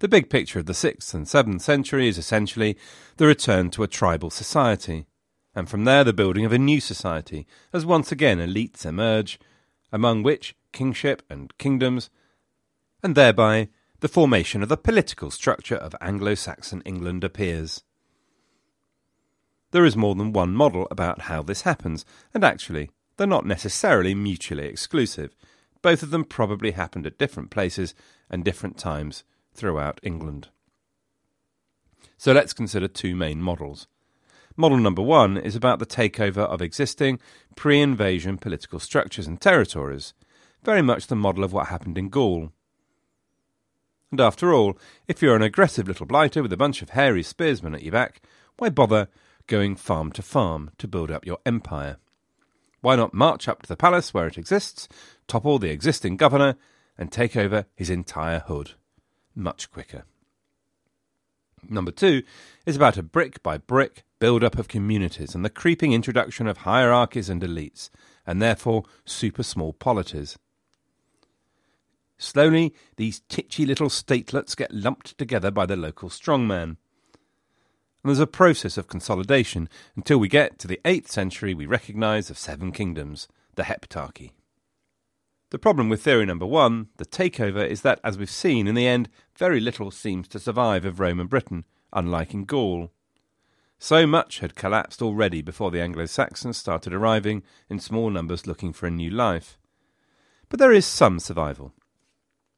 The 0.00 0.08
big 0.08 0.28
picture 0.28 0.58
of 0.58 0.66
the 0.66 0.72
6th 0.72 1.14
and 1.14 1.26
7th 1.26 1.60
century 1.60 2.08
is 2.08 2.18
essentially 2.18 2.76
the 3.18 3.28
return 3.28 3.70
to 3.70 3.84
a 3.84 3.86
tribal 3.86 4.30
society, 4.30 5.06
and 5.54 5.68
from 5.70 5.84
there 5.84 6.02
the 6.02 6.12
building 6.12 6.44
of 6.44 6.52
a 6.52 6.58
new 6.58 6.80
society, 6.80 7.46
as 7.72 7.86
once 7.86 8.10
again 8.10 8.38
elites 8.38 8.84
emerge 8.84 9.38
among 9.92 10.24
which 10.24 10.56
kingship 10.72 11.22
and 11.30 11.56
kingdoms, 11.58 12.10
and 13.02 13.14
thereby 13.14 13.68
the 14.00 14.08
formation 14.08 14.62
of 14.62 14.68
the 14.68 14.76
political 14.76 15.30
structure 15.30 15.76
of 15.76 15.94
Anglo 16.00 16.34
Saxon 16.34 16.82
England 16.84 17.22
appears. 17.22 17.84
There 19.70 19.84
is 19.84 19.96
more 19.96 20.14
than 20.14 20.32
one 20.32 20.54
model 20.54 20.88
about 20.90 21.22
how 21.22 21.42
this 21.42 21.62
happens, 21.62 22.04
and 22.34 22.44
actually, 22.44 22.90
they're 23.16 23.26
not 23.26 23.46
necessarily 23.46 24.14
mutually 24.14 24.66
exclusive. 24.66 25.34
Both 25.82 26.02
of 26.02 26.10
them 26.10 26.24
probably 26.24 26.72
happened 26.72 27.06
at 27.06 27.18
different 27.18 27.50
places 27.50 27.94
and 28.28 28.44
different 28.44 28.76
times 28.76 29.24
throughout 29.54 30.00
England. 30.02 30.48
So 32.16 32.32
let's 32.32 32.52
consider 32.52 32.88
two 32.88 33.16
main 33.16 33.42
models. 33.42 33.86
Model 34.56 34.78
number 34.78 35.02
one 35.02 35.36
is 35.36 35.56
about 35.56 35.78
the 35.78 35.86
takeover 35.86 36.38
of 36.38 36.60
existing 36.60 37.18
pre 37.56 37.80
invasion 37.80 38.38
political 38.38 38.78
structures 38.78 39.26
and 39.26 39.40
territories, 39.40 40.12
very 40.62 40.82
much 40.82 41.06
the 41.06 41.16
model 41.16 41.44
of 41.44 41.52
what 41.52 41.68
happened 41.68 41.98
in 41.98 42.08
Gaul. 42.08 42.52
And 44.10 44.20
after 44.20 44.52
all, 44.52 44.78
if 45.08 45.22
you're 45.22 45.36
an 45.36 45.42
aggressive 45.42 45.88
little 45.88 46.06
blighter 46.06 46.42
with 46.42 46.52
a 46.52 46.56
bunch 46.56 46.82
of 46.82 46.90
hairy 46.90 47.22
spearsmen 47.22 47.74
at 47.74 47.82
your 47.82 47.92
back, 47.92 48.22
why 48.58 48.68
bother 48.68 49.08
going 49.46 49.74
farm 49.74 50.12
to 50.12 50.22
farm 50.22 50.70
to 50.78 50.86
build 50.86 51.10
up 51.10 51.26
your 51.26 51.38
empire? 51.46 51.96
Why 52.80 52.96
not 52.96 53.14
march 53.14 53.48
up 53.48 53.62
to 53.62 53.68
the 53.68 53.76
palace 53.76 54.12
where 54.12 54.26
it 54.26 54.36
exists, 54.36 54.88
topple 55.26 55.58
the 55.58 55.70
existing 55.70 56.16
governor, 56.16 56.56
and 56.98 57.10
take 57.10 57.36
over 57.36 57.66
his 57.74 57.90
entire 57.90 58.40
hood? 58.40 58.72
Much 59.34 59.70
quicker. 59.70 60.04
Number 61.68 61.92
two 61.92 62.22
is 62.66 62.76
about 62.76 62.98
a 62.98 63.02
brick 63.02 63.42
by 63.42 63.56
brick 63.56 64.02
build 64.18 64.44
up 64.44 64.58
of 64.58 64.68
communities 64.68 65.34
and 65.34 65.44
the 65.44 65.50
creeping 65.50 65.92
introduction 65.92 66.46
of 66.46 66.58
hierarchies 66.58 67.28
and 67.28 67.40
elites, 67.40 67.88
and 68.26 68.42
therefore 68.42 68.84
super 69.04 69.42
small 69.42 69.72
polities. 69.72 70.38
Slowly, 72.22 72.72
these 72.98 73.20
titchy 73.28 73.66
little 73.66 73.88
statelets 73.88 74.56
get 74.56 74.72
lumped 74.72 75.18
together 75.18 75.50
by 75.50 75.66
the 75.66 75.74
local 75.74 76.08
strongman. 76.08 76.62
And 76.62 76.76
there's 78.04 78.20
a 78.20 78.28
process 78.28 78.78
of 78.78 78.86
consolidation 78.86 79.68
until 79.96 80.18
we 80.18 80.28
get 80.28 80.56
to 80.60 80.68
the 80.68 80.80
8th 80.84 81.08
century 81.08 81.52
we 81.52 81.66
recognise 81.66 82.30
of 82.30 82.38
seven 82.38 82.70
kingdoms, 82.70 83.26
the 83.56 83.64
Heptarchy. 83.64 84.30
The 85.50 85.58
problem 85.58 85.88
with 85.88 86.04
theory 86.04 86.24
number 86.24 86.46
one, 86.46 86.90
the 86.96 87.04
takeover, 87.04 87.66
is 87.66 87.82
that, 87.82 87.98
as 88.04 88.16
we've 88.16 88.30
seen, 88.30 88.68
in 88.68 88.76
the 88.76 88.86
end, 88.86 89.08
very 89.36 89.58
little 89.58 89.90
seems 89.90 90.28
to 90.28 90.38
survive 90.38 90.84
of 90.84 91.00
Roman 91.00 91.26
Britain, 91.26 91.64
unlike 91.92 92.32
in 92.34 92.44
Gaul. 92.44 92.92
So 93.80 94.06
much 94.06 94.38
had 94.38 94.54
collapsed 94.54 95.02
already 95.02 95.42
before 95.42 95.72
the 95.72 95.82
Anglo 95.82 96.06
Saxons 96.06 96.56
started 96.56 96.94
arriving 96.94 97.42
in 97.68 97.80
small 97.80 98.10
numbers 98.10 98.46
looking 98.46 98.72
for 98.72 98.86
a 98.86 98.92
new 98.92 99.10
life. 99.10 99.58
But 100.48 100.60
there 100.60 100.72
is 100.72 100.86
some 100.86 101.18
survival. 101.18 101.74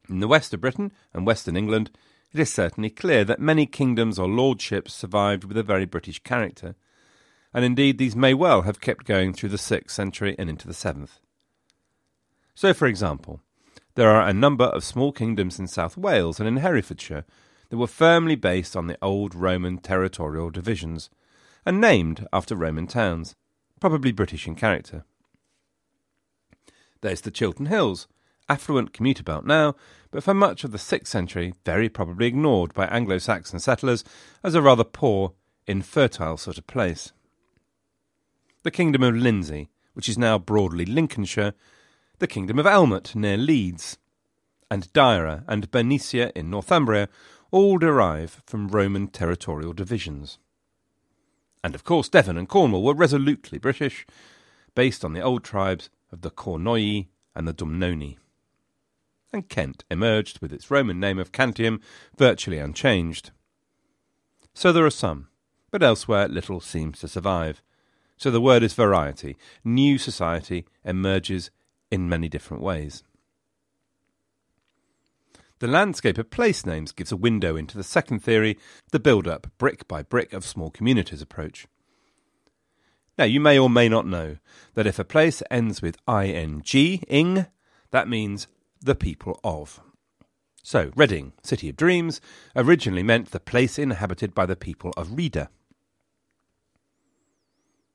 In 0.08 0.20
the 0.20 0.28
west 0.28 0.52
of 0.52 0.60
Britain 0.60 0.92
and 1.12 1.26
western 1.26 1.56
England, 1.56 1.90
it 2.32 2.40
is 2.40 2.52
certainly 2.52 2.90
clear 2.90 3.24
that 3.24 3.40
many 3.40 3.64
kingdoms 3.64 4.18
or 4.18 4.28
lordships 4.28 4.92
survived 4.92 5.44
with 5.44 5.56
a 5.56 5.62
very 5.62 5.84
British 5.84 6.22
character, 6.22 6.74
and 7.52 7.64
indeed 7.64 7.96
these 7.96 8.16
may 8.16 8.34
well 8.34 8.62
have 8.62 8.80
kept 8.80 9.06
going 9.06 9.32
through 9.32 9.50
the 9.50 9.56
6th 9.56 9.90
century 9.90 10.34
and 10.38 10.50
into 10.50 10.66
the 10.66 10.74
7th. 10.74 11.20
So, 12.54 12.74
for 12.74 12.86
example, 12.86 13.40
there 13.94 14.10
are 14.10 14.26
a 14.26 14.34
number 14.34 14.64
of 14.64 14.84
small 14.84 15.12
kingdoms 15.12 15.58
in 15.58 15.68
South 15.68 15.96
Wales 15.96 16.40
and 16.40 16.48
in 16.48 16.56
Herefordshire 16.58 17.24
that 17.70 17.76
were 17.76 17.86
firmly 17.86 18.34
based 18.34 18.76
on 18.76 18.88
the 18.88 18.98
old 19.00 19.34
Roman 19.34 19.78
territorial 19.78 20.50
divisions 20.50 21.10
and 21.64 21.80
named 21.80 22.26
after 22.32 22.56
Roman 22.56 22.86
towns, 22.86 23.36
probably 23.80 24.12
British 24.12 24.46
in 24.46 24.54
character. 24.54 25.04
There's 27.00 27.20
the 27.20 27.30
Chiltern 27.30 27.66
Hills, 27.66 28.08
affluent 28.48 28.92
commuter 28.92 29.22
belt 29.22 29.44
now, 29.44 29.74
but 30.10 30.22
for 30.22 30.34
much 30.34 30.64
of 30.64 30.72
the 30.72 30.78
6th 30.78 31.06
century 31.06 31.54
very 31.64 31.88
probably 31.88 32.26
ignored 32.26 32.72
by 32.74 32.86
Anglo 32.86 33.18
Saxon 33.18 33.58
settlers 33.58 34.04
as 34.42 34.54
a 34.54 34.62
rather 34.62 34.84
poor, 34.84 35.32
infertile 35.66 36.36
sort 36.36 36.58
of 36.58 36.66
place. 36.66 37.12
The 38.62 38.70
Kingdom 38.70 39.02
of 39.02 39.14
Lindsey, 39.14 39.70
which 39.94 40.08
is 40.08 40.18
now 40.18 40.38
broadly 40.38 40.84
Lincolnshire, 40.84 41.54
the 42.18 42.26
Kingdom 42.26 42.58
of 42.58 42.66
Elmet 42.66 43.14
near 43.14 43.36
Leeds, 43.36 43.98
and 44.70 44.92
Deira 44.92 45.44
and 45.46 45.70
Bernicia 45.70 46.32
in 46.34 46.50
Northumbria 46.50 47.08
all 47.50 47.78
derive 47.78 48.42
from 48.46 48.68
Roman 48.68 49.08
territorial 49.08 49.72
divisions. 49.72 50.38
And 51.62 51.74
of 51.74 51.84
course, 51.84 52.08
Devon 52.08 52.36
and 52.36 52.48
Cornwall 52.48 52.82
were 52.82 52.94
resolutely 52.94 53.58
British, 53.58 54.06
based 54.74 55.04
on 55.04 55.12
the 55.12 55.20
old 55.20 55.44
tribes 55.44 55.88
of 56.10 56.22
the 56.22 56.30
Cornovii 56.30 57.06
and 57.34 57.46
the 57.46 57.54
Dumnonii 57.54 58.16
and 59.34 59.48
Kent 59.48 59.84
emerged 59.90 60.40
with 60.40 60.52
its 60.52 60.70
Roman 60.70 60.98
name 60.98 61.18
of 61.18 61.32
Cantium 61.32 61.80
virtually 62.16 62.58
unchanged. 62.58 63.32
So 64.54 64.72
there 64.72 64.86
are 64.86 64.90
some, 64.90 65.28
but 65.70 65.82
elsewhere 65.82 66.28
little 66.28 66.60
seems 66.60 67.00
to 67.00 67.08
survive. 67.08 67.60
So 68.16 68.30
the 68.30 68.40
word 68.40 68.62
is 68.62 68.72
variety. 68.72 69.36
New 69.64 69.98
society 69.98 70.64
emerges 70.84 71.50
in 71.90 72.08
many 72.08 72.28
different 72.28 72.62
ways. 72.62 73.02
The 75.58 75.66
landscape 75.66 76.18
of 76.18 76.30
place 76.30 76.64
names 76.64 76.92
gives 76.92 77.12
a 77.12 77.16
window 77.16 77.56
into 77.56 77.76
the 77.76 77.84
second 77.84 78.20
theory, 78.20 78.58
the 78.92 79.00
build 79.00 79.26
up, 79.26 79.48
brick 79.58 79.88
by 79.88 80.02
brick, 80.02 80.32
of 80.32 80.44
small 80.44 80.70
communities 80.70 81.22
approach. 81.22 81.66
Now, 83.16 83.24
you 83.24 83.40
may 83.40 83.58
or 83.58 83.70
may 83.70 83.88
not 83.88 84.06
know 84.06 84.38
that 84.74 84.86
if 84.86 84.98
a 84.98 85.04
place 85.04 85.42
ends 85.50 85.80
with 85.80 85.98
ing, 86.08 86.62
ing, 87.08 87.46
that 87.92 88.08
means 88.08 88.48
the 88.84 88.94
people 88.94 89.40
of. 89.42 89.80
So, 90.62 90.92
Reading, 90.94 91.32
City 91.42 91.68
of 91.68 91.76
Dreams, 91.76 92.20
originally 92.54 93.02
meant 93.02 93.30
the 93.30 93.40
place 93.40 93.78
inhabited 93.78 94.34
by 94.34 94.46
the 94.46 94.56
people 94.56 94.92
of 94.96 95.16
Reda. 95.16 95.50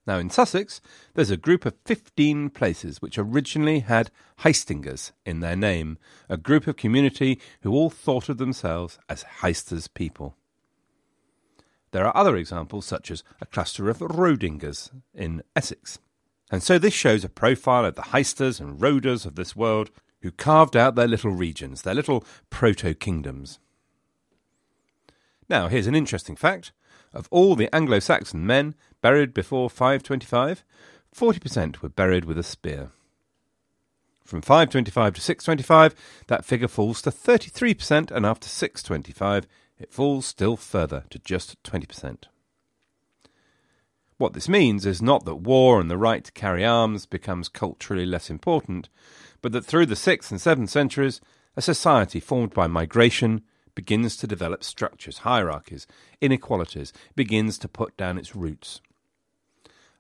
Now, 0.06 0.18
in 0.18 0.30
Sussex, 0.30 0.82
there's 1.14 1.30
a 1.30 1.38
group 1.38 1.66
of 1.66 1.76
15 1.86 2.50
places 2.50 3.02
which 3.02 3.20
originally 3.20 3.82
had 3.82 4.10
Heistingers 4.40 5.12
in 5.26 5.40
their 5.40 5.56
name, 5.56 6.00
a 6.28 6.38
group 6.38 6.66
of 6.66 6.78
community 6.78 7.40
who 7.62 7.74
all 7.74 7.92
thought 7.92 8.30
of 8.30 8.40
themselves 8.40 8.98
as 9.08 9.24
Heisters 9.42 9.88
people. 9.94 10.36
There 11.92 12.06
are 12.06 12.18
other 12.18 12.36
examples, 12.36 12.86
such 12.86 13.12
as 13.12 13.24
a 13.42 13.46
cluster 13.46 13.90
of 13.90 14.00
Rodingers 14.00 14.92
in 15.14 15.44
Essex. 15.56 16.00
And 16.52 16.64
so 16.64 16.80
this 16.80 16.94
shows 16.94 17.24
a 17.24 17.30
profile 17.30 17.86
of 17.86 17.96
the 17.96 18.02
Heisters 18.02 18.60
and 18.60 18.82
Roders 18.82 19.26
of 19.26 19.36
this 19.36 19.56
world 19.56 19.92
who 20.22 20.32
carved 20.32 20.76
out 20.76 20.96
their 20.96 21.08
little 21.08 21.32
regions, 21.32 21.82
their 21.82 21.96
little 21.96 22.26
proto 22.50 22.94
kingdoms. 22.94 23.60
Now, 25.50 25.68
here's 25.68 25.88
an 25.88 25.96
interesting 25.96 26.36
fact. 26.36 26.72
Of 27.14 27.28
all 27.32 27.56
the 27.56 27.74
Anglo 27.74 28.00
Saxon 28.00 28.46
men 28.46 28.76
buried 29.02 29.34
before 29.34 29.70
525, 29.70 30.64
40% 31.16 31.82
were 31.82 31.90
buried 31.90 32.26
with 32.26 32.38
a 32.38 32.44
spear. 32.44 32.92
From 34.24 34.42
525 34.44 35.16
to 35.16 35.22
625, 35.22 35.96
that 36.28 36.46
figure 36.46 36.68
falls 36.68 37.02
to 37.02 37.10
33%, 37.10 38.12
and 38.12 38.26
after 38.28 38.48
625, 38.48 39.48
it 39.80 39.92
falls 39.92 40.28
still 40.28 40.56
further 40.56 41.06
to 41.10 41.18
just 41.18 41.62
20%. 41.64 42.26
What 44.20 44.34
this 44.34 44.50
means 44.50 44.86
is 44.86 45.02
not 45.02 45.24
that 45.24 45.36
war 45.36 45.80
and 45.80 45.90
the 45.90 45.98
right 45.98 46.26
to 46.26 46.32
carry 46.34 46.66
arms 46.66 47.06
becomes 47.06 47.48
culturally 47.48 48.06
less 48.06 48.30
important, 48.30 48.90
but 49.42 49.54
that 49.54 49.64
through 49.64 49.86
the 49.86 49.96
6th 49.96 50.30
and 50.30 50.42
7th 50.42 50.68
centuries, 50.68 51.22
a 51.56 51.62
society 51.62 52.20
formed 52.20 52.54
by 52.54 52.68
migration 52.68 53.44
begins 53.76 54.18
to 54.18 54.28
develop 54.28 54.62
structures, 54.62 55.20
hierarchies, 55.20 55.88
inequalities, 56.20 56.92
begins 57.16 57.58
to 57.60 57.70
put 57.70 57.96
down 57.96 58.18
its 58.18 58.36
roots. 58.36 58.82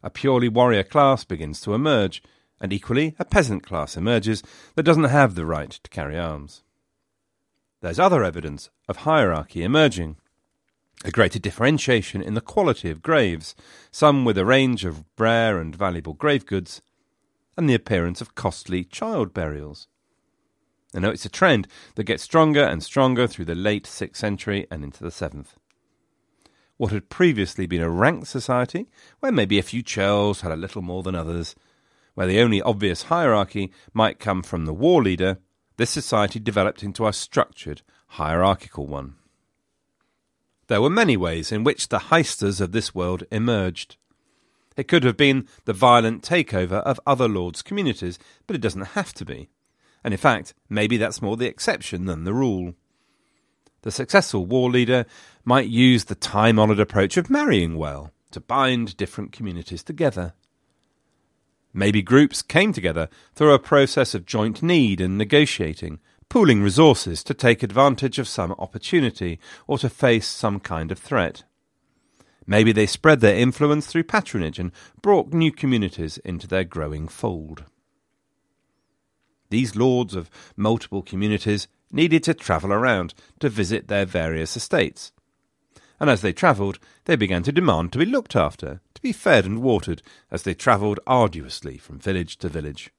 A 0.04 0.10
purely 0.10 0.50
warrior 0.50 0.84
class 0.84 1.24
begins 1.24 1.62
to 1.62 1.74
emerge, 1.74 2.22
and 2.60 2.74
equally 2.74 3.16
a 3.20 3.24
peasant 3.26 3.66
class 3.66 3.96
emerges 3.96 4.44
that 4.76 4.84
doesn't 4.84 5.06
have 5.06 5.36
the 5.36 5.46
right 5.46 5.72
to 5.72 5.90
carry 5.90 6.20
arms. 6.20 6.62
There's 7.80 8.00
other 8.00 8.26
evidence 8.26 8.70
of 8.90 8.98
hierarchy 8.98 9.64
emerging. 9.64 10.18
A 11.06 11.12
greater 11.12 11.40
differentiation 11.40 12.22
in 12.22 12.34
the 12.34 12.42
quality 12.42 12.90
of 12.90 13.02
graves, 13.02 13.56
some 13.90 14.26
with 14.26 14.38
a 14.38 14.44
range 14.44 14.84
of 14.84 15.06
rare 15.18 15.58
and 15.58 15.74
valuable 15.74 16.14
grave 16.14 16.46
goods, 16.46 16.82
and 17.56 17.70
the 17.70 17.74
appearance 17.74 18.20
of 18.20 18.36
costly 18.36 18.84
child 18.84 19.34
burials. 19.34 19.88
And 20.94 21.04
now 21.04 21.12
it's 21.12 21.24
a 21.24 21.30
trend 21.30 21.68
that 21.96 22.04
gets 22.04 22.24
stronger 22.24 22.64
and 22.64 22.84
stronger 22.84 23.28
through 23.28 23.46
the 23.46 23.56
late 23.56 23.86
6th 23.86 24.18
century 24.18 24.68
and 24.70 24.84
into 24.84 25.04
the 25.04 25.10
7th. 25.10 25.54
What 26.76 26.92
had 26.92 27.10
previously 27.10 27.66
been 27.66 27.82
a 27.82 27.90
ranked 27.90 28.28
society, 28.28 28.90
where 29.20 29.32
maybe 29.32 29.58
a 29.58 29.64
few 29.64 29.84
churls 29.84 30.42
had 30.42 30.52
a 30.52 30.58
little 30.58 30.82
more 30.82 31.04
than 31.04 31.16
others, 31.16 31.56
where 32.14 32.28
the 32.28 32.42
only 32.42 32.62
obvious 32.62 33.04
hierarchy 33.04 33.72
might 33.94 34.20
come 34.20 34.44
from 34.44 34.66
the 34.66 34.74
war 34.74 35.02
leader, 35.02 35.40
this 35.78 35.92
society 35.92 36.40
developed 36.40 36.84
into 36.84 37.08
a 37.08 37.14
structured, 37.14 37.84
hierarchical 38.08 38.86
one. 38.86 39.16
There 40.70 40.82
were 40.84 40.90
many 40.92 41.18
ways 41.18 41.52
in 41.52 41.64
which 41.64 41.90
the 41.90 41.98
heisters 41.98 42.62
of 42.62 42.74
this 42.74 42.94
world 42.94 43.24
emerged. 43.32 43.98
It 44.78 44.88
could 44.88 45.04
have 45.04 45.18
been 45.18 45.48
the 45.66 45.74
violent 45.74 46.22
takeover 46.22 46.84
of 46.84 47.02
other 47.08 47.28
lords' 47.28 47.64
communities, 47.64 48.20
but 48.46 48.56
it 48.56 48.62
doesn't 48.62 48.94
have 48.94 49.12
to 49.16 49.26
be. 49.26 49.50
And 50.04 50.14
in 50.14 50.20
fact, 50.20 50.54
maybe 50.70 50.96
that's 50.98 51.24
more 51.24 51.38
the 51.38 51.48
exception 51.48 52.06
than 52.06 52.24
the 52.24 52.36
rule. 52.36 52.76
The 53.82 53.90
successful 53.90 54.46
war 54.46 54.70
leader 54.70 55.08
might 55.44 55.68
use 55.68 56.06
the 56.06 56.14
time 56.14 56.60
honoured 56.60 56.80
approach 56.80 57.18
of 57.18 57.32
marrying 57.32 57.76
well 57.76 58.12
to 58.30 58.40
bind 58.40 58.96
different 58.96 59.32
communities 59.32 59.82
together. 59.82 60.34
Maybe 61.74 62.04
groups 62.04 62.44
came 62.44 62.74
together 62.74 63.10
through 63.34 63.54
a 63.54 63.60
process 63.60 64.14
of 64.14 64.28
joint 64.28 64.62
need 64.62 65.02
and 65.02 65.18
negotiating, 65.18 66.00
pooling 66.30 66.62
resources 66.62 67.24
to 67.24 67.34
take 67.34 67.64
advantage 67.64 68.20
of 68.20 68.28
some 68.28 68.52
opportunity 68.54 69.40
or 69.68 69.78
to 69.80 69.90
face 69.90 70.28
some 70.28 70.60
kind 70.60 70.92
of 70.92 71.00
threat. 71.00 71.44
Maybe 72.46 72.72
they 72.72 72.86
spread 72.86 73.20
their 73.20 73.36
influence 73.36 73.88
through 73.88 74.04
patronage 74.04 74.58
and 74.60 74.72
brought 75.02 75.34
new 75.34 75.52
communities 75.52 76.18
into 76.20 76.48
their 76.48 76.64
growing 76.64 77.08
fold. 77.08 77.66
These 79.50 79.76
lords 79.76 80.16
of 80.16 80.30
multiple 80.56 81.02
communities 81.02 81.68
needed 81.92 82.24
to 82.24 82.34
travel 82.34 82.72
around 82.72 83.14
to 83.40 83.50
visit 83.50 83.88
their 83.88 84.06
various 84.06 84.56
estates. 84.56 85.12
And 86.00 86.10
as 86.10 86.22
they 86.22 86.34
travelled, 86.34 86.80
they 87.06 87.16
began 87.16 87.44
to 87.44 87.52
demand 87.52 87.92
to 87.94 88.00
be 88.00 88.06
looked 88.06 88.36
after, 88.36 88.82
to 88.94 89.02
be 89.02 89.12
fed 89.12 89.46
and 89.46 89.62
watered 89.62 90.02
as 90.32 90.44
they 90.44 90.54
travelled 90.54 91.00
arduously 91.06 91.78
from 91.78 92.00
village 92.00 92.38
to 92.38 92.50
village. 92.50 92.92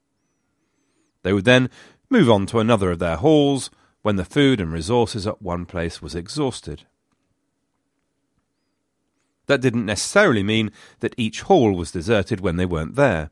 They 1.23 1.33
would 1.33 1.45
then 1.45 1.71
move 2.11 2.29
on 2.29 2.45
to 2.47 2.59
another 2.59 2.91
of 2.91 2.99
their 2.99 3.17
halls 3.17 3.71
when 4.03 4.17
the 4.17 4.25
food 4.25 4.61
and 4.61 4.73
resources 4.73 5.27
at 5.27 5.41
one 5.41 5.65
place 5.65 6.03
was 6.03 6.15
exhausted. 6.15 6.83
That 9.47 9.61
didn't 9.61 9.87
necessarily 9.87 10.43
mean 10.43 10.71
that 11.01 11.15
each 11.17 11.43
hall 11.43 11.73
was 11.73 11.93
deserted 11.93 12.41
when 12.41 12.57
they 12.57 12.67
weren't 12.67 12.97
there. 12.97 13.31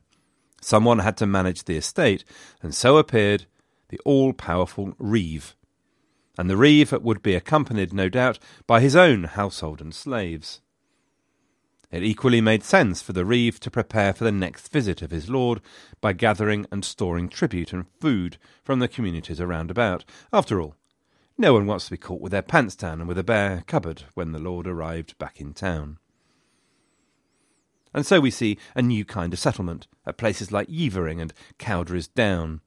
Someone 0.61 0.99
had 0.99 1.17
to 1.17 1.25
manage 1.25 1.63
the 1.63 1.77
estate, 1.77 2.23
and 2.61 2.75
so 2.75 2.97
appeared 2.97 3.45
the 3.89 3.99
all 4.05 4.33
powerful 4.33 4.93
Reeve. 4.97 5.55
And 6.37 6.49
the 6.49 6.57
Reeve 6.57 6.91
would 6.91 7.21
be 7.21 7.35
accompanied, 7.35 7.93
no 7.93 8.09
doubt, 8.09 8.39
by 8.67 8.79
his 8.81 8.95
own 8.95 9.25
household 9.25 9.81
and 9.81 9.93
slaves. 9.93 10.61
It 11.91 12.03
equally 12.03 12.39
made 12.39 12.63
sense 12.63 13.01
for 13.01 13.13
the 13.13 13.25
Reeve 13.25 13.59
to 13.61 13.71
prepare 13.71 14.13
for 14.13 14.23
the 14.23 14.31
next 14.31 14.71
visit 14.71 15.01
of 15.01 15.09
his 15.09 15.29
lord 15.29 15.59
by 16.01 16.13
gathering 16.13 16.67
and 16.71 16.85
storing 16.85 17.29
tribute 17.29 17.73
and 17.73 17.87
food 17.99 18.37
from 18.63 18.79
the 18.79 18.87
communities 18.87 19.41
around 19.41 19.71
about. 19.71 20.05
After 20.31 20.61
all, 20.61 20.75
no 21.35 21.53
one 21.53 21.65
wants 21.65 21.85
to 21.85 21.91
be 21.91 21.97
caught 21.97 22.21
with 22.21 22.31
their 22.31 22.43
pants 22.43 22.75
down 22.75 22.99
and 22.99 23.07
with 23.07 23.17
a 23.17 23.23
bare 23.23 23.63
cupboard 23.65 24.03
when 24.13 24.33
the 24.33 24.39
lord 24.39 24.67
arrived 24.67 25.17
back 25.17 25.41
in 25.41 25.53
town. 25.53 25.97
And 27.91 28.05
so 28.05 28.19
we 28.19 28.29
see 28.29 28.59
a 28.75 28.83
new 28.83 29.03
kind 29.03 29.33
of 29.33 29.39
settlement 29.39 29.87
at 30.05 30.17
places 30.17 30.51
like 30.51 30.67
Yeavering 30.67 31.19
and 31.19 31.33
Cowdery's 31.57 32.07
Down. 32.07 32.61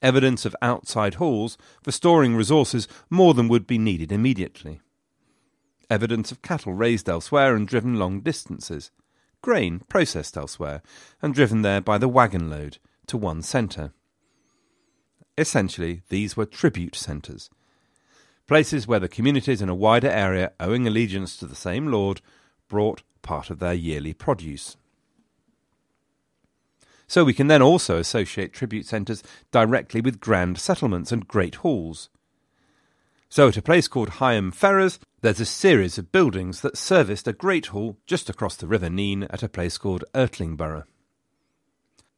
Evidence 0.00 0.46
of 0.46 0.56
outside 0.62 1.14
halls 1.14 1.58
for 1.82 1.92
storing 1.92 2.34
resources 2.34 2.88
more 3.10 3.34
than 3.34 3.48
would 3.48 3.66
be 3.66 3.78
needed 3.78 4.10
immediately. 4.10 4.80
Evidence 5.90 6.32
of 6.32 6.42
cattle 6.42 6.72
raised 6.72 7.08
elsewhere 7.08 7.54
and 7.54 7.68
driven 7.68 7.98
long 7.98 8.20
distances. 8.20 8.90
Grain 9.42 9.80
processed 9.88 10.36
elsewhere 10.36 10.82
and 11.20 11.34
driven 11.34 11.62
there 11.62 11.80
by 11.80 11.98
the 11.98 12.08
wagon 12.08 12.48
load 12.48 12.78
to 13.06 13.16
one 13.16 13.42
centre. 13.42 13.92
Essentially, 15.36 16.02
these 16.08 16.36
were 16.36 16.46
tribute 16.46 16.94
centres. 16.94 17.50
Places 18.46 18.86
where 18.86 19.00
the 19.00 19.08
communities 19.08 19.60
in 19.60 19.68
a 19.68 19.74
wider 19.74 20.08
area 20.08 20.52
owing 20.60 20.86
allegiance 20.86 21.36
to 21.36 21.46
the 21.46 21.54
same 21.54 21.88
lord 21.88 22.20
brought 22.68 23.02
part 23.22 23.50
of 23.50 23.58
their 23.58 23.74
yearly 23.74 24.12
produce. 24.12 24.76
So 27.06 27.24
we 27.24 27.34
can 27.34 27.48
then 27.48 27.62
also 27.62 27.98
associate 27.98 28.52
tribute 28.52 28.86
centres 28.86 29.22
directly 29.50 30.00
with 30.00 30.20
grand 30.20 30.58
settlements 30.58 31.12
and 31.12 31.28
great 31.28 31.56
halls. 31.56 32.08
So 33.28 33.48
at 33.48 33.56
a 33.56 33.62
place 33.62 33.88
called 33.88 34.10
Higham 34.20 34.52
Ferrers, 34.52 34.98
there's 35.24 35.40
a 35.40 35.46
series 35.46 35.96
of 35.96 36.12
buildings 36.12 36.60
that 36.60 36.76
serviced 36.76 37.26
a 37.26 37.32
great 37.32 37.68
hall 37.68 37.96
just 38.04 38.28
across 38.28 38.56
the 38.56 38.66
River 38.66 38.90
Nene 38.90 39.22
at 39.30 39.42
a 39.42 39.48
place 39.48 39.78
called 39.78 40.04
Irthlingborough. 40.14 40.84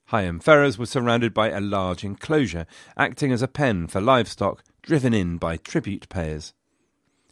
Higham 0.07 0.41
Ferrers 0.41 0.77
was 0.77 0.91
surrounded 0.91 1.33
by 1.33 1.51
a 1.51 1.61
large 1.61 2.03
enclosure, 2.03 2.67
acting 2.97 3.31
as 3.31 3.43
a 3.43 3.47
pen 3.47 3.87
for 3.87 4.01
livestock 4.01 4.65
driven 4.83 5.15
in 5.15 5.37
by 5.37 5.57
tribute 5.57 6.09
payers. 6.09 6.53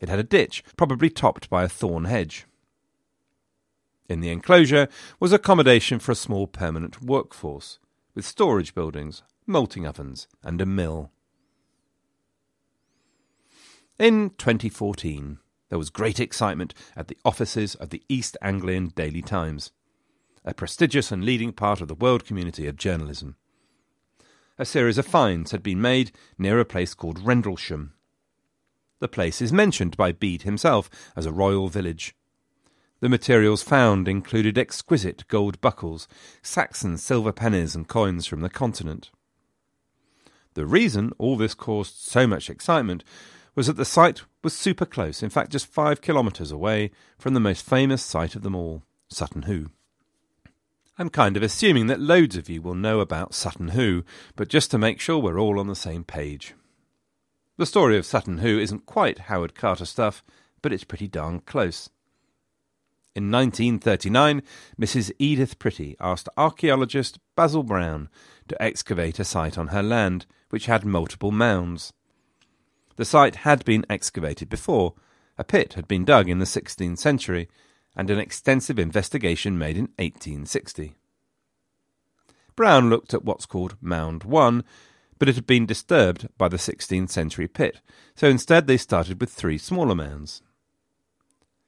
It 0.00 0.08
had 0.08 0.20
a 0.20 0.22
ditch, 0.22 0.62
probably 0.76 1.10
topped 1.10 1.50
by 1.50 1.64
a 1.64 1.68
thorn 1.68 2.04
hedge. 2.04 2.46
In 4.08 4.20
the 4.20 4.30
enclosure 4.30 4.86
was 5.18 5.32
accommodation 5.32 5.98
for 5.98 6.12
a 6.12 6.14
small 6.14 6.46
permanent 6.46 7.02
workforce, 7.02 7.80
with 8.14 8.24
storage 8.24 8.76
buildings, 8.76 9.24
malting 9.44 9.88
ovens, 9.88 10.28
and 10.40 10.60
a 10.60 10.66
mill. 10.66 11.10
In 13.98 14.30
2014, 14.38 15.38
there 15.74 15.78
was 15.80 15.90
great 15.90 16.20
excitement 16.20 16.72
at 16.94 17.08
the 17.08 17.18
offices 17.24 17.74
of 17.74 17.90
the 17.90 18.00
East 18.08 18.36
Anglian 18.40 18.92
Daily 18.94 19.20
Times, 19.20 19.72
a 20.44 20.54
prestigious 20.54 21.10
and 21.10 21.24
leading 21.24 21.52
part 21.52 21.80
of 21.80 21.88
the 21.88 21.96
world 21.96 22.24
community 22.24 22.68
of 22.68 22.76
journalism. 22.76 23.34
A 24.56 24.64
series 24.64 24.98
of 24.98 25.04
finds 25.04 25.50
had 25.50 25.64
been 25.64 25.80
made 25.80 26.12
near 26.38 26.60
a 26.60 26.64
place 26.64 26.94
called 26.94 27.26
Rendlesham. 27.26 27.92
The 29.00 29.08
place 29.08 29.42
is 29.42 29.52
mentioned 29.52 29.96
by 29.96 30.12
Bede 30.12 30.42
himself 30.42 30.88
as 31.16 31.26
a 31.26 31.32
royal 31.32 31.66
village. 31.66 32.14
The 33.00 33.08
materials 33.08 33.64
found 33.64 34.06
included 34.06 34.56
exquisite 34.56 35.26
gold 35.26 35.60
buckles, 35.60 36.06
Saxon 36.40 36.98
silver 36.98 37.32
pennies, 37.32 37.74
and 37.74 37.88
coins 37.88 38.28
from 38.28 38.42
the 38.42 38.48
continent. 38.48 39.10
The 40.54 40.66
reason 40.66 41.10
all 41.18 41.36
this 41.36 41.54
caused 41.54 41.96
so 41.96 42.28
much 42.28 42.48
excitement 42.48 43.02
was 43.54 43.66
that 43.66 43.76
the 43.76 43.84
site 43.84 44.22
was 44.42 44.52
super 44.52 44.84
close, 44.84 45.22
in 45.22 45.30
fact, 45.30 45.52
just 45.52 45.66
five 45.66 46.00
kilometres 46.00 46.50
away 46.50 46.90
from 47.18 47.34
the 47.34 47.40
most 47.40 47.64
famous 47.64 48.02
site 48.02 48.34
of 48.34 48.42
them 48.42 48.54
all, 48.54 48.82
Sutton 49.08 49.42
Hoo. 49.42 49.70
I'm 50.98 51.10
kind 51.10 51.36
of 51.36 51.42
assuming 51.42 51.88
that 51.88 52.00
loads 52.00 52.36
of 52.36 52.48
you 52.48 52.62
will 52.62 52.74
know 52.74 53.00
about 53.00 53.34
Sutton 53.34 53.68
Hoo, 53.68 54.04
but 54.36 54.48
just 54.48 54.70
to 54.70 54.78
make 54.78 55.00
sure 55.00 55.18
we're 55.18 55.40
all 55.40 55.58
on 55.58 55.66
the 55.66 55.74
same 55.74 56.04
page. 56.04 56.54
The 57.56 57.66
story 57.66 57.96
of 57.96 58.06
Sutton 58.06 58.38
Hoo 58.38 58.58
isn't 58.58 58.86
quite 58.86 59.20
Howard 59.20 59.54
Carter 59.54 59.86
stuff, 59.86 60.24
but 60.62 60.72
it's 60.72 60.84
pretty 60.84 61.08
darn 61.08 61.40
close. 61.40 61.90
In 63.16 63.30
1939, 63.30 64.42
Mrs. 64.80 65.12
Edith 65.20 65.60
Pretty 65.60 65.96
asked 66.00 66.28
archaeologist 66.36 67.20
Basil 67.36 67.62
Brown 67.62 68.08
to 68.48 68.60
excavate 68.60 69.20
a 69.20 69.24
site 69.24 69.56
on 69.56 69.68
her 69.68 69.84
land, 69.84 70.26
which 70.50 70.66
had 70.66 70.84
multiple 70.84 71.30
mounds. 71.30 71.92
The 72.96 73.04
site 73.04 73.36
had 73.36 73.64
been 73.64 73.84
excavated 73.90 74.48
before. 74.48 74.94
A 75.36 75.44
pit 75.44 75.74
had 75.74 75.88
been 75.88 76.04
dug 76.04 76.28
in 76.28 76.38
the 76.38 76.44
16th 76.44 76.98
century, 76.98 77.48
and 77.96 78.10
an 78.10 78.18
extensive 78.18 78.78
investigation 78.78 79.58
made 79.58 79.76
in 79.76 79.88
1860. 79.98 80.94
Brown 82.56 82.88
looked 82.88 83.14
at 83.14 83.24
what's 83.24 83.46
called 83.46 83.76
Mound 83.80 84.24
1, 84.24 84.62
but 85.18 85.28
it 85.28 85.34
had 85.34 85.46
been 85.46 85.66
disturbed 85.66 86.28
by 86.38 86.48
the 86.48 86.56
16th 86.56 87.10
century 87.10 87.48
pit, 87.48 87.80
so 88.14 88.28
instead 88.28 88.66
they 88.66 88.76
started 88.76 89.20
with 89.20 89.30
three 89.30 89.58
smaller 89.58 89.94
mounds. 89.94 90.42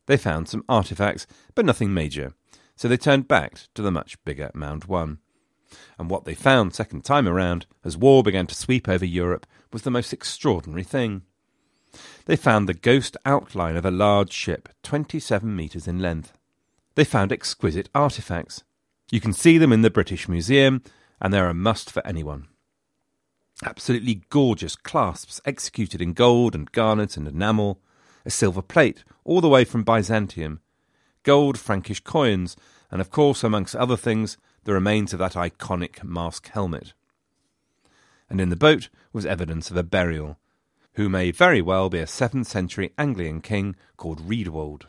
They 0.06 0.16
found 0.16 0.48
some 0.48 0.64
artifacts, 0.68 1.26
but 1.54 1.64
nothing 1.64 1.92
major, 1.92 2.34
so 2.76 2.86
they 2.86 2.96
turned 2.96 3.26
back 3.26 3.62
to 3.74 3.82
the 3.82 3.90
much 3.90 4.22
bigger 4.24 4.50
Mound 4.54 4.84
1. 4.84 5.18
And 5.98 6.10
what 6.10 6.24
they 6.24 6.34
found 6.34 6.74
second 6.74 7.04
time 7.04 7.28
around, 7.28 7.66
as 7.84 7.96
war 7.96 8.22
began 8.22 8.46
to 8.46 8.54
sweep 8.54 8.88
over 8.88 9.04
Europe, 9.04 9.46
was 9.72 9.82
the 9.82 9.90
most 9.90 10.12
extraordinary 10.12 10.84
thing. 10.84 11.22
They 12.26 12.36
found 12.36 12.68
the 12.68 12.74
ghost 12.74 13.16
outline 13.24 13.76
of 13.76 13.84
a 13.84 13.90
large 13.90 14.32
ship, 14.32 14.68
27 14.82 15.54
metres 15.54 15.88
in 15.88 16.00
length. 16.00 16.32
They 16.94 17.04
found 17.04 17.32
exquisite 17.32 17.88
artifacts. 17.94 18.64
You 19.10 19.20
can 19.20 19.32
see 19.32 19.58
them 19.58 19.72
in 19.72 19.82
the 19.82 19.90
British 19.90 20.28
Museum, 20.28 20.82
and 21.20 21.32
they're 21.32 21.48
a 21.48 21.54
must 21.54 21.90
for 21.90 22.06
anyone. 22.06 22.48
Absolutely 23.64 24.22
gorgeous 24.28 24.76
clasps 24.76 25.40
executed 25.44 26.02
in 26.02 26.12
gold 26.12 26.54
and 26.54 26.70
garnet 26.72 27.16
and 27.16 27.26
enamel, 27.26 27.80
a 28.24 28.30
silver 28.30 28.62
plate 28.62 29.04
all 29.24 29.40
the 29.40 29.48
way 29.48 29.64
from 29.64 29.82
Byzantium, 29.82 30.60
gold 31.22 31.58
Frankish 31.58 32.00
coins, 32.00 32.56
and 32.90 33.00
of 33.00 33.10
course, 33.10 33.42
amongst 33.42 33.74
other 33.76 33.96
things, 33.96 34.36
the 34.66 34.74
remains 34.74 35.12
of 35.12 35.20
that 35.20 35.34
iconic 35.34 36.02
mask 36.02 36.48
helmet. 36.48 36.92
And 38.28 38.40
in 38.40 38.50
the 38.50 38.56
boat 38.56 38.88
was 39.12 39.24
evidence 39.24 39.70
of 39.70 39.76
a 39.76 39.84
burial, 39.84 40.38
who 40.94 41.08
may 41.08 41.30
very 41.30 41.62
well 41.62 41.88
be 41.88 42.00
a 42.00 42.04
7th 42.04 42.46
century 42.46 42.92
Anglian 42.98 43.40
king 43.40 43.76
called 43.96 44.28
Raedwald. 44.28 44.86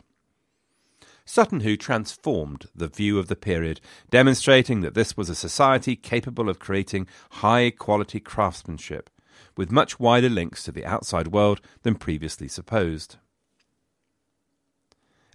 Sutton 1.24 1.60
Hoo 1.60 1.76
transformed 1.76 2.66
the 2.74 2.88
view 2.88 3.20
of 3.20 3.28
the 3.28 3.36
period, 3.36 3.80
demonstrating 4.10 4.80
that 4.80 4.94
this 4.94 5.16
was 5.16 5.30
a 5.30 5.34
society 5.36 5.94
capable 5.94 6.48
of 6.48 6.58
creating 6.58 7.06
high 7.30 7.70
quality 7.70 8.18
craftsmanship, 8.18 9.08
with 9.56 9.70
much 9.70 10.00
wider 10.00 10.28
links 10.28 10.64
to 10.64 10.72
the 10.72 10.86
outside 10.86 11.28
world 11.28 11.60
than 11.82 11.94
previously 11.94 12.48
supposed. 12.48 13.16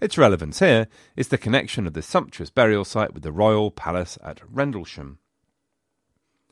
Its 0.03 0.17
relevance 0.17 0.59
here 0.59 0.89
is 1.15 1.29
the 1.29 1.37
connection 1.37 1.87
of 1.87 1.93
this 1.93 2.05
sumptuous 2.05 2.49
burial 2.49 2.83
site 2.83 3.13
with 3.13 3.23
the 3.23 3.31
royal 3.31 3.71
palace 3.71 4.17
at 4.21 4.41
Rendlesham. 4.51 5.17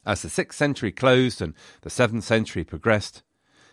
As 0.05 0.21
the 0.21 0.29
6th 0.29 0.53
century 0.53 0.93
closed 0.93 1.41
and 1.41 1.53
the 1.81 1.89
7th 1.89 2.23
century 2.23 2.63
progressed, 2.63 3.23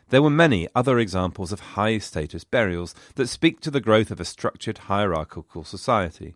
there 0.09 0.21
were 0.21 0.31
many 0.31 0.67
other 0.75 0.99
examples 0.99 1.53
of 1.53 1.61
high 1.61 1.99
status 1.99 2.43
burials 2.43 2.93
that 3.15 3.29
speak 3.29 3.61
to 3.61 3.71
the 3.71 3.81
growth 3.81 4.11
of 4.11 4.19
a 4.19 4.25
structured 4.25 4.79
hierarchical 4.79 5.63
society, 5.63 6.35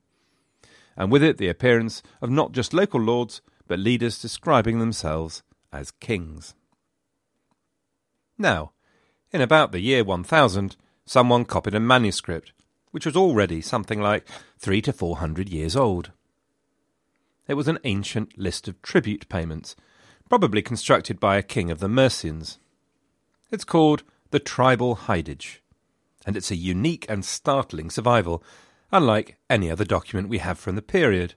and 0.96 1.10
with 1.10 1.24
it 1.24 1.38
the 1.38 1.48
appearance 1.48 2.00
of 2.20 2.30
not 2.30 2.52
just 2.52 2.72
local 2.72 3.00
lords, 3.00 3.42
but 3.66 3.80
leaders 3.80 4.22
describing 4.22 4.78
themselves 4.78 5.42
as 5.72 5.90
kings. 5.90 6.54
Now, 8.38 8.70
in 9.32 9.40
about 9.40 9.72
the 9.72 9.80
year 9.80 10.04
1000, 10.04 10.76
someone 11.04 11.44
copied 11.44 11.74
a 11.74 11.80
manuscript, 11.80 12.52
which 12.92 13.04
was 13.04 13.16
already 13.16 13.60
something 13.60 14.00
like 14.00 14.26
three 14.58 14.80
to 14.80 14.92
four 14.92 15.16
hundred 15.16 15.48
years 15.48 15.74
old. 15.74 16.12
It 17.48 17.54
was 17.54 17.66
an 17.66 17.80
ancient 17.82 18.38
list 18.38 18.68
of 18.68 18.80
tribute 18.82 19.28
payments, 19.28 19.74
probably 20.28 20.62
constructed 20.62 21.18
by 21.18 21.36
a 21.36 21.42
king 21.42 21.70
of 21.70 21.80
the 21.80 21.88
Mercians. 21.88 22.58
It's 23.50 23.64
called 23.64 24.04
the 24.30 24.38
Tribal 24.38 24.96
Hidage, 24.96 25.58
and 26.24 26.36
it's 26.36 26.50
a 26.50 26.56
unique 26.56 27.04
and 27.08 27.24
startling 27.24 27.90
survival, 27.90 28.42
unlike 28.92 29.36
any 29.50 29.70
other 29.70 29.84
document 29.84 30.28
we 30.28 30.38
have 30.38 30.58
from 30.58 30.76
the 30.76 30.82
period. 30.82 31.34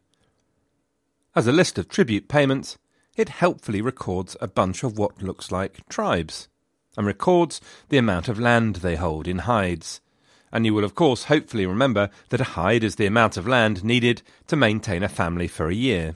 As 1.36 1.48
a 1.48 1.52
list 1.52 1.78
of 1.78 1.90
tribute 1.90 2.28
payments, 2.28 2.78
it 3.18 3.30
helpfully 3.30 3.82
records 3.82 4.38
a 4.40 4.48
bunch 4.48 4.84
of 4.84 4.98
what 4.98 5.22
looks 5.22 5.52
like 5.52 5.88
tribes, 5.90 6.48
and 6.98 7.06
records 7.06 7.60
the 7.90 7.98
amount 7.98 8.28
of 8.28 8.40
land 8.40 8.78
they 8.78 8.96
hold 8.96 9.28
in 9.28 9.40
hides. 9.40 10.00
And 10.56 10.66
you 10.66 10.74
will, 10.74 10.86
of 10.86 10.96
course, 10.96 11.26
hopefully 11.26 11.66
remember 11.66 12.10
that 12.30 12.40
a 12.40 12.46
hide 12.56 12.86
is 12.86 12.96
the 12.96 13.06
amount 13.06 13.36
of 13.36 13.46
land 13.46 13.84
needed 13.84 14.22
to 14.48 14.56
maintain 14.56 15.04
a 15.04 15.10
family 15.10 15.50
for 15.50 15.68
a 15.68 15.76
year. 15.76 16.16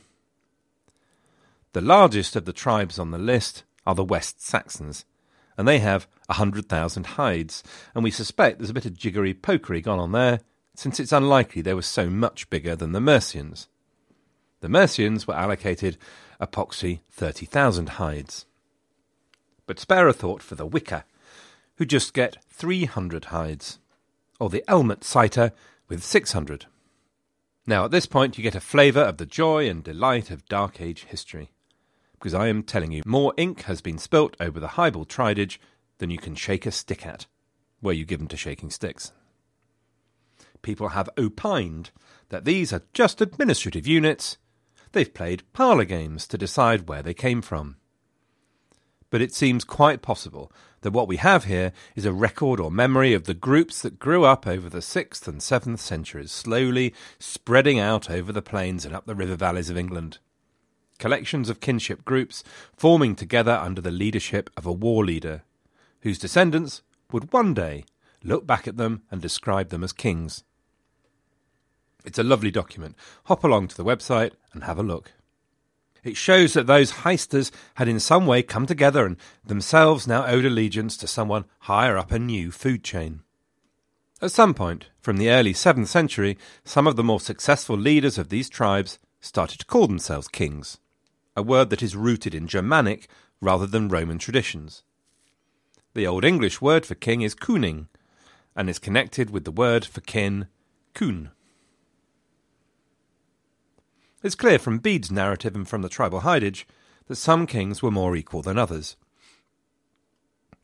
The 1.73 1.81
largest 1.81 2.37
of 2.37 2.45
the 2.45 2.53
tribes 2.53 2.97
on 2.97 3.11
the 3.11 3.17
list 3.17 3.63
are 3.85 3.95
the 3.95 4.01
West 4.01 4.41
Saxons, 4.41 5.03
and 5.57 5.67
they 5.67 5.79
have 5.79 6.07
a 6.29 6.35
hundred 6.35 6.69
thousand 6.69 7.05
hides, 7.05 7.63
and 7.93 8.01
we 8.01 8.11
suspect 8.11 8.59
there's 8.59 8.69
a 8.69 8.73
bit 8.73 8.85
of 8.85 8.97
jiggery 8.97 9.33
pokery 9.33 9.83
gone 9.83 9.99
on 9.99 10.13
there, 10.13 10.39
since 10.73 11.01
it's 11.01 11.11
unlikely 11.11 11.61
they 11.61 11.73
were 11.73 11.81
so 11.81 12.09
much 12.09 12.49
bigger 12.49 12.77
than 12.77 12.93
the 12.93 13.01
Mercians. 13.01 13.67
The 14.61 14.69
Mercians 14.69 15.27
were 15.27 15.35
allocated 15.35 15.97
epoxy 16.39 17.01
30,000 17.11 17.89
hides. 17.89 18.45
But 19.67 19.79
spare 19.79 20.07
a 20.07 20.13
thought 20.13 20.41
for 20.41 20.55
the 20.55 20.65
Wicker, 20.65 21.03
who 21.75 21.83
just 21.83 22.13
get 22.13 22.41
300 22.49 23.25
hides, 23.25 23.79
or 24.39 24.49
the 24.49 24.63
Elmet 24.67 25.03
Citer 25.03 25.51
with 25.87 26.03
600. 26.03 26.65
Now, 27.67 27.85
at 27.85 27.91
this 27.91 28.05
point, 28.05 28.37
you 28.37 28.43
get 28.43 28.55
a 28.55 28.61
flavour 28.61 29.01
of 29.01 29.17
the 29.17 29.25
joy 29.25 29.69
and 29.69 29.83
delight 29.83 30.31
of 30.31 30.47
Dark 30.47 30.81
Age 30.81 31.03
history 31.03 31.51
because 32.19 32.33
I 32.33 32.47
am 32.49 32.63
telling 32.63 32.91
you, 32.91 33.01
more 33.05 33.33
ink 33.37 33.63
has 33.63 33.81
been 33.81 33.97
spilt 33.97 34.35
over 34.41 34.59
the 34.59 34.69
Hybel 34.69 35.07
Tridage 35.07 35.59
than 35.99 36.09
you 36.09 36.17
can 36.17 36.35
shake 36.35 36.65
a 36.65 36.71
stick 36.71 37.05
at, 37.05 37.27
were 37.81 37.93
you 37.93 38.03
given 38.05 38.27
to 38.27 38.37
shaking 38.37 38.69
sticks. 38.69 39.13
People 40.61 40.89
have 40.89 41.09
opined 41.17 41.91
that 42.27 42.43
these 42.43 42.73
are 42.73 42.81
just 42.93 43.21
administrative 43.21 43.87
units. 43.87 44.37
They've 44.91 45.13
played 45.13 45.43
parlour 45.53 45.85
games 45.85 46.27
to 46.27 46.37
decide 46.37 46.89
where 46.89 47.01
they 47.01 47.13
came 47.13 47.41
from. 47.41 47.77
But 49.09 49.21
it 49.21 49.33
seems 49.33 49.63
quite 49.63 50.01
possible 50.01 50.51
that 50.81 50.91
what 50.91 51.07
we 51.07 51.17
have 51.17 51.45
here 51.45 51.71
is 51.95 52.05
a 52.05 52.13
record 52.13 52.59
or 52.59 52.71
memory 52.71 53.13
of 53.13 53.25
the 53.25 53.33
groups 53.33 53.81
that 53.81 53.99
grew 53.99 54.23
up 54.23 54.47
over 54.47 54.69
the 54.69 54.79
6th 54.79 55.27
and 55.27 55.41
7th 55.41 55.79
centuries, 55.79 56.31
slowly 56.31 56.93
spreading 57.19 57.79
out 57.79 58.09
over 58.09 58.31
the 58.31 58.41
plains 58.41 58.85
and 58.85 58.95
up 58.95 59.05
the 59.05 59.15
river 59.15 59.35
valleys 59.35 59.69
of 59.69 59.77
England 59.77 60.19
collections 60.99 61.49
of 61.49 61.61
kinship 61.61 62.05
groups 62.05 62.43
forming 62.77 63.15
together 63.15 63.53
under 63.53 63.81
the 63.81 63.89
leadership 63.89 64.51
of 64.55 64.65
a 64.65 64.71
war 64.71 65.03
leader, 65.03 65.41
whose 66.01 66.19
descendants 66.19 66.83
would 67.11 67.33
one 67.33 67.55
day 67.55 67.85
look 68.23 68.45
back 68.45 68.67
at 68.67 68.77
them 68.77 69.01
and 69.09 69.21
describe 69.21 69.69
them 69.69 69.83
as 69.83 69.93
kings. 69.93 70.43
It's 72.05 72.19
a 72.19 72.23
lovely 72.23 72.51
document. 72.51 72.95
Hop 73.25 73.43
along 73.43 73.69
to 73.69 73.77
the 73.77 73.83
website 73.83 74.33
and 74.53 74.63
have 74.65 74.77
a 74.77 74.83
look. 74.83 75.13
It 76.09 76.17
shows 76.17 76.53
that 76.53 76.65
those 76.65 77.03
heisters 77.03 77.51
had 77.75 77.87
in 77.87 77.99
some 77.99 78.25
way 78.25 78.41
come 78.41 78.65
together 78.65 79.05
and 79.05 79.15
themselves 79.45 80.07
now 80.07 80.25
owed 80.25 80.43
allegiance 80.43 80.97
to 80.97 81.05
someone 81.05 81.45
higher 81.59 81.99
up 81.99 82.11
a 82.11 82.17
new 82.17 82.49
food 82.49 82.83
chain. 82.83 83.21
At 84.19 84.31
some 84.31 84.55
point, 84.55 84.87
from 84.99 85.17
the 85.17 85.29
early 85.29 85.53
7th 85.53 85.85
century, 85.85 86.35
some 86.65 86.87
of 86.87 86.95
the 86.95 87.03
more 87.03 87.19
successful 87.19 87.77
leaders 87.77 88.17
of 88.17 88.29
these 88.29 88.49
tribes 88.49 88.97
started 89.21 89.59
to 89.59 89.67
call 89.67 89.85
themselves 89.85 90.27
kings 90.27 90.79
a 91.35 91.43
word 91.43 91.69
that 91.69 91.83
is 91.83 91.95
rooted 91.95 92.33
in 92.33 92.47
Germanic 92.47 93.07
rather 93.39 93.67
than 93.67 93.87
Roman 93.87 94.17
traditions. 94.17 94.81
The 95.93 96.07
Old 96.07 96.25
English 96.25 96.59
word 96.59 96.87
for 96.87 96.95
king 96.95 97.21
is 97.21 97.35
kuning, 97.35 97.85
and 98.55 98.67
is 98.67 98.79
connected 98.79 99.29
with 99.29 99.45
the 99.45 99.51
word 99.51 99.85
for 99.85 100.01
kin, 100.01 100.47
kun. 100.95 101.29
It's 104.21 104.35
clear 104.35 104.59
from 104.59 104.79
Bede's 104.79 105.09
narrative 105.09 105.55
and 105.55 105.67
from 105.67 105.81
the 105.81 105.89
tribal 105.89 106.21
hidage 106.21 106.65
that 107.07 107.15
some 107.15 107.47
kings 107.47 107.81
were 107.81 107.91
more 107.91 108.15
equal 108.15 108.41
than 108.41 108.57
others. 108.57 108.97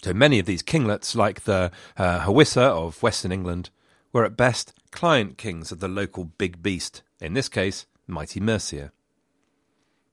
So 0.03 0.13
many 0.13 0.39
of 0.39 0.45
these 0.45 0.61
kinglets, 0.61 1.15
like 1.15 1.45
the 1.45 1.71
uh, 1.97 2.25
Hwicce 2.25 2.57
of 2.57 3.01
Western 3.01 3.31
England, 3.31 3.69
were 4.11 4.25
at 4.25 4.35
best 4.35 4.73
client 4.91 5.37
kings 5.37 5.71
of 5.71 5.79
the 5.79 5.87
local 5.87 6.25
big 6.25 6.61
beast, 6.61 7.01
in 7.21 7.33
this 7.33 7.49
case, 7.49 7.85
mighty 8.07 8.39
Mercia. 8.39 8.91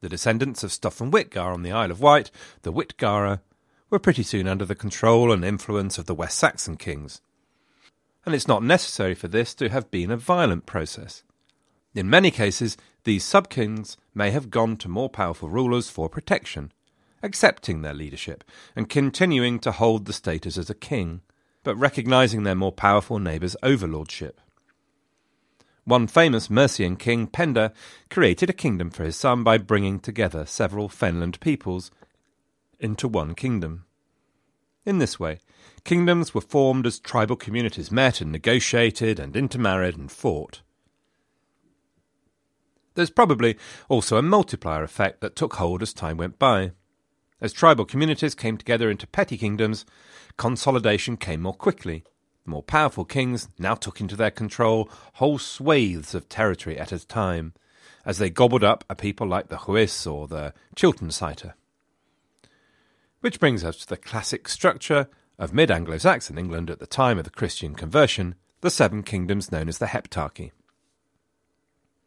The 0.00 0.08
descendants 0.08 0.62
of 0.62 0.70
Stuf 0.70 1.00
and 1.00 1.12
Wihtgar 1.12 1.52
on 1.52 1.62
the 1.62 1.72
Isle 1.72 1.90
of 1.90 2.00
Wight, 2.00 2.30
the 2.62 2.72
Witgara, 2.72 3.40
were 3.90 3.98
pretty 3.98 4.22
soon 4.22 4.48
under 4.48 4.64
the 4.64 4.74
control 4.74 5.32
and 5.32 5.44
influence 5.44 5.98
of 5.98 6.06
the 6.06 6.14
West 6.14 6.38
Saxon 6.38 6.76
kings. 6.76 7.20
And 8.24 8.34
it's 8.34 8.48
not 8.48 8.62
necessary 8.62 9.14
for 9.14 9.28
this 9.28 9.52
to 9.56 9.68
have 9.68 9.90
been 9.90 10.10
a 10.10 10.16
violent 10.16 10.64
process. 10.64 11.22
In 11.94 12.08
many 12.08 12.30
cases, 12.30 12.76
these 13.04 13.24
sub-kings 13.24 13.96
may 14.14 14.30
have 14.30 14.50
gone 14.50 14.76
to 14.78 14.88
more 14.88 15.10
powerful 15.10 15.48
rulers 15.48 15.90
for 15.90 16.08
protection, 16.08 16.72
accepting 17.22 17.82
their 17.82 17.94
leadership 17.94 18.44
and 18.74 18.88
continuing 18.88 19.58
to 19.60 19.72
hold 19.72 20.06
the 20.06 20.12
status 20.12 20.56
as 20.56 20.70
a 20.70 20.74
king, 20.74 21.20
but 21.62 21.76
recognizing 21.76 22.42
their 22.42 22.54
more 22.54 22.72
powerful 22.72 23.18
neighbours' 23.18 23.56
overlordship. 23.62 24.40
One 25.84 26.06
famous 26.06 26.48
Mercian 26.48 26.96
king, 26.96 27.26
Penda, 27.26 27.72
created 28.08 28.48
a 28.48 28.54
kingdom 28.54 28.90
for 28.90 29.04
his 29.04 29.16
son 29.16 29.42
by 29.42 29.58
bringing 29.58 29.98
together 29.98 30.46
several 30.46 30.88
fenland 30.88 31.40
peoples 31.40 31.90
into 32.78 33.08
one 33.08 33.34
kingdom. 33.34 33.84
In 34.86 34.98
this 34.98 35.20
way, 35.20 35.40
kingdoms 35.84 36.34
were 36.34 36.40
formed 36.40 36.86
as 36.86 36.98
tribal 36.98 37.36
communities 37.36 37.90
met 37.90 38.20
and 38.20 38.32
negotiated 38.32 39.18
and 39.18 39.36
intermarried 39.36 39.96
and 39.96 40.10
fought. 40.10 40.62
There's 42.94 43.10
probably 43.10 43.56
also 43.88 44.16
a 44.16 44.22
multiplier 44.22 44.82
effect 44.82 45.20
that 45.20 45.36
took 45.36 45.54
hold 45.54 45.82
as 45.82 45.92
time 45.92 46.16
went 46.16 46.38
by. 46.38 46.72
As 47.40 47.52
tribal 47.52 47.84
communities 47.84 48.34
came 48.34 48.56
together 48.56 48.90
into 48.90 49.06
petty 49.06 49.36
kingdoms, 49.36 49.84
consolidation 50.36 51.16
came 51.16 51.42
more 51.42 51.54
quickly, 51.54 52.04
the 52.44 52.50
more 52.50 52.62
powerful 52.62 53.04
kings 53.04 53.48
now 53.58 53.74
took 53.74 54.00
into 54.00 54.16
their 54.16 54.30
control 54.30 54.88
whole 55.14 55.38
swathes 55.38 56.14
of 56.14 56.28
territory 56.28 56.78
at 56.78 56.92
a 56.92 57.06
time, 57.06 57.54
as 58.04 58.18
they 58.18 58.30
gobbled 58.30 58.64
up 58.64 58.84
a 58.90 58.94
people 58.94 59.26
like 59.26 59.48
the 59.48 59.58
Hwicce 59.58 60.06
or 60.06 60.26
the 60.26 60.52
Chiltern 60.74 61.10
Citer. 61.10 61.54
Which 63.20 63.38
brings 63.38 63.62
us 63.64 63.76
to 63.78 63.88
the 63.88 63.96
classic 63.96 64.48
structure 64.48 65.08
of 65.38 65.54
mid 65.54 65.70
Anglo 65.70 65.98
Saxon 65.98 66.38
England 66.38 66.70
at 66.70 66.80
the 66.80 66.86
time 66.86 67.18
of 67.18 67.24
the 67.24 67.30
Christian 67.30 67.74
conversion, 67.74 68.34
the 68.60 68.70
seven 68.70 69.02
kingdoms 69.02 69.52
known 69.52 69.68
as 69.68 69.78
the 69.78 69.86
Heptarchy. 69.86 70.50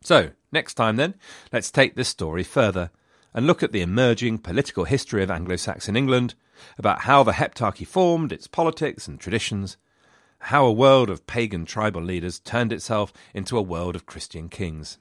So, 0.02 0.32
next 0.56 0.74
time 0.74 0.96
then, 0.96 1.14
let's 1.52 1.70
take 1.70 1.96
this 1.96 2.10
story 2.10 2.44
further 2.44 2.90
and 3.36 3.46
look 3.46 3.62
at 3.62 3.72
the 3.72 3.82
emerging 3.82 4.40
political 4.40 4.86
history 4.86 5.22
of 5.22 5.30
Anglo 5.30 5.58
Saxon 5.58 5.96
England, 5.96 6.34
about 6.78 7.02
how 7.02 7.22
the 7.22 7.34
Heptarchy 7.34 7.86
formed, 7.86 8.32
its 8.32 8.48
politics 8.48 9.08
and 9.08 9.20
traditions, 9.20 9.78
how 10.40 10.66
a 10.66 10.72
world 10.72 11.10
of 11.10 11.28
pagan 11.28 11.66
tribal 11.66 12.02
leaders 12.02 12.40
turned 12.40 12.72
itself 12.72 13.12
into 13.34 13.58
a 13.58 13.62
world 13.62 13.96
of 13.96 14.06
Christian 14.06 14.48
kings. 14.48 14.98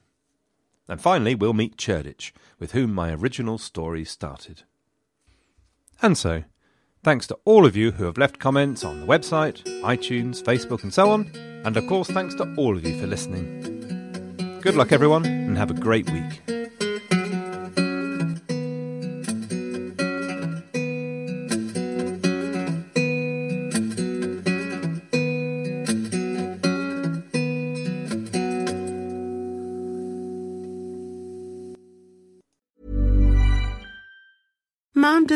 And 0.88 1.00
finally, 1.00 1.34
we'll 1.34 1.52
meet 1.55 1.76
Cerdic, 1.76 2.32
with 2.59 2.72
whom 2.72 2.92
my 2.92 3.14
original 3.14 3.57
story 3.57 4.05
started. 4.05 4.62
And 6.02 6.18
so, 6.18 6.42
thanks 7.02 7.26
to 7.28 7.38
all 7.44 7.64
of 7.64 7.76
you 7.76 7.92
who 7.92 8.05
have 8.05 8.18
left 8.18 8.38
comments 8.38 8.84
on 8.84 9.00
the 9.00 9.07
website, 9.07 9.62
iTunes, 9.82 10.42
Facebook, 10.42 10.82
and 10.82 10.92
so 10.92 11.11
on, 11.11 11.30
and 11.64 11.76
of 11.76 11.86
course, 11.86 12.09
thanks 12.09 12.34
to 12.34 12.55
all 12.57 12.76
of 12.76 12.84
you 12.84 12.98
for 12.98 13.07
listening. 13.07 13.73
Good 14.64 14.76
luck, 14.76 14.92
everyone, 14.92 15.26
and 15.26 15.58
have 15.58 15.70
a 15.70 15.74
great 15.74 16.08
week. 16.08 16.63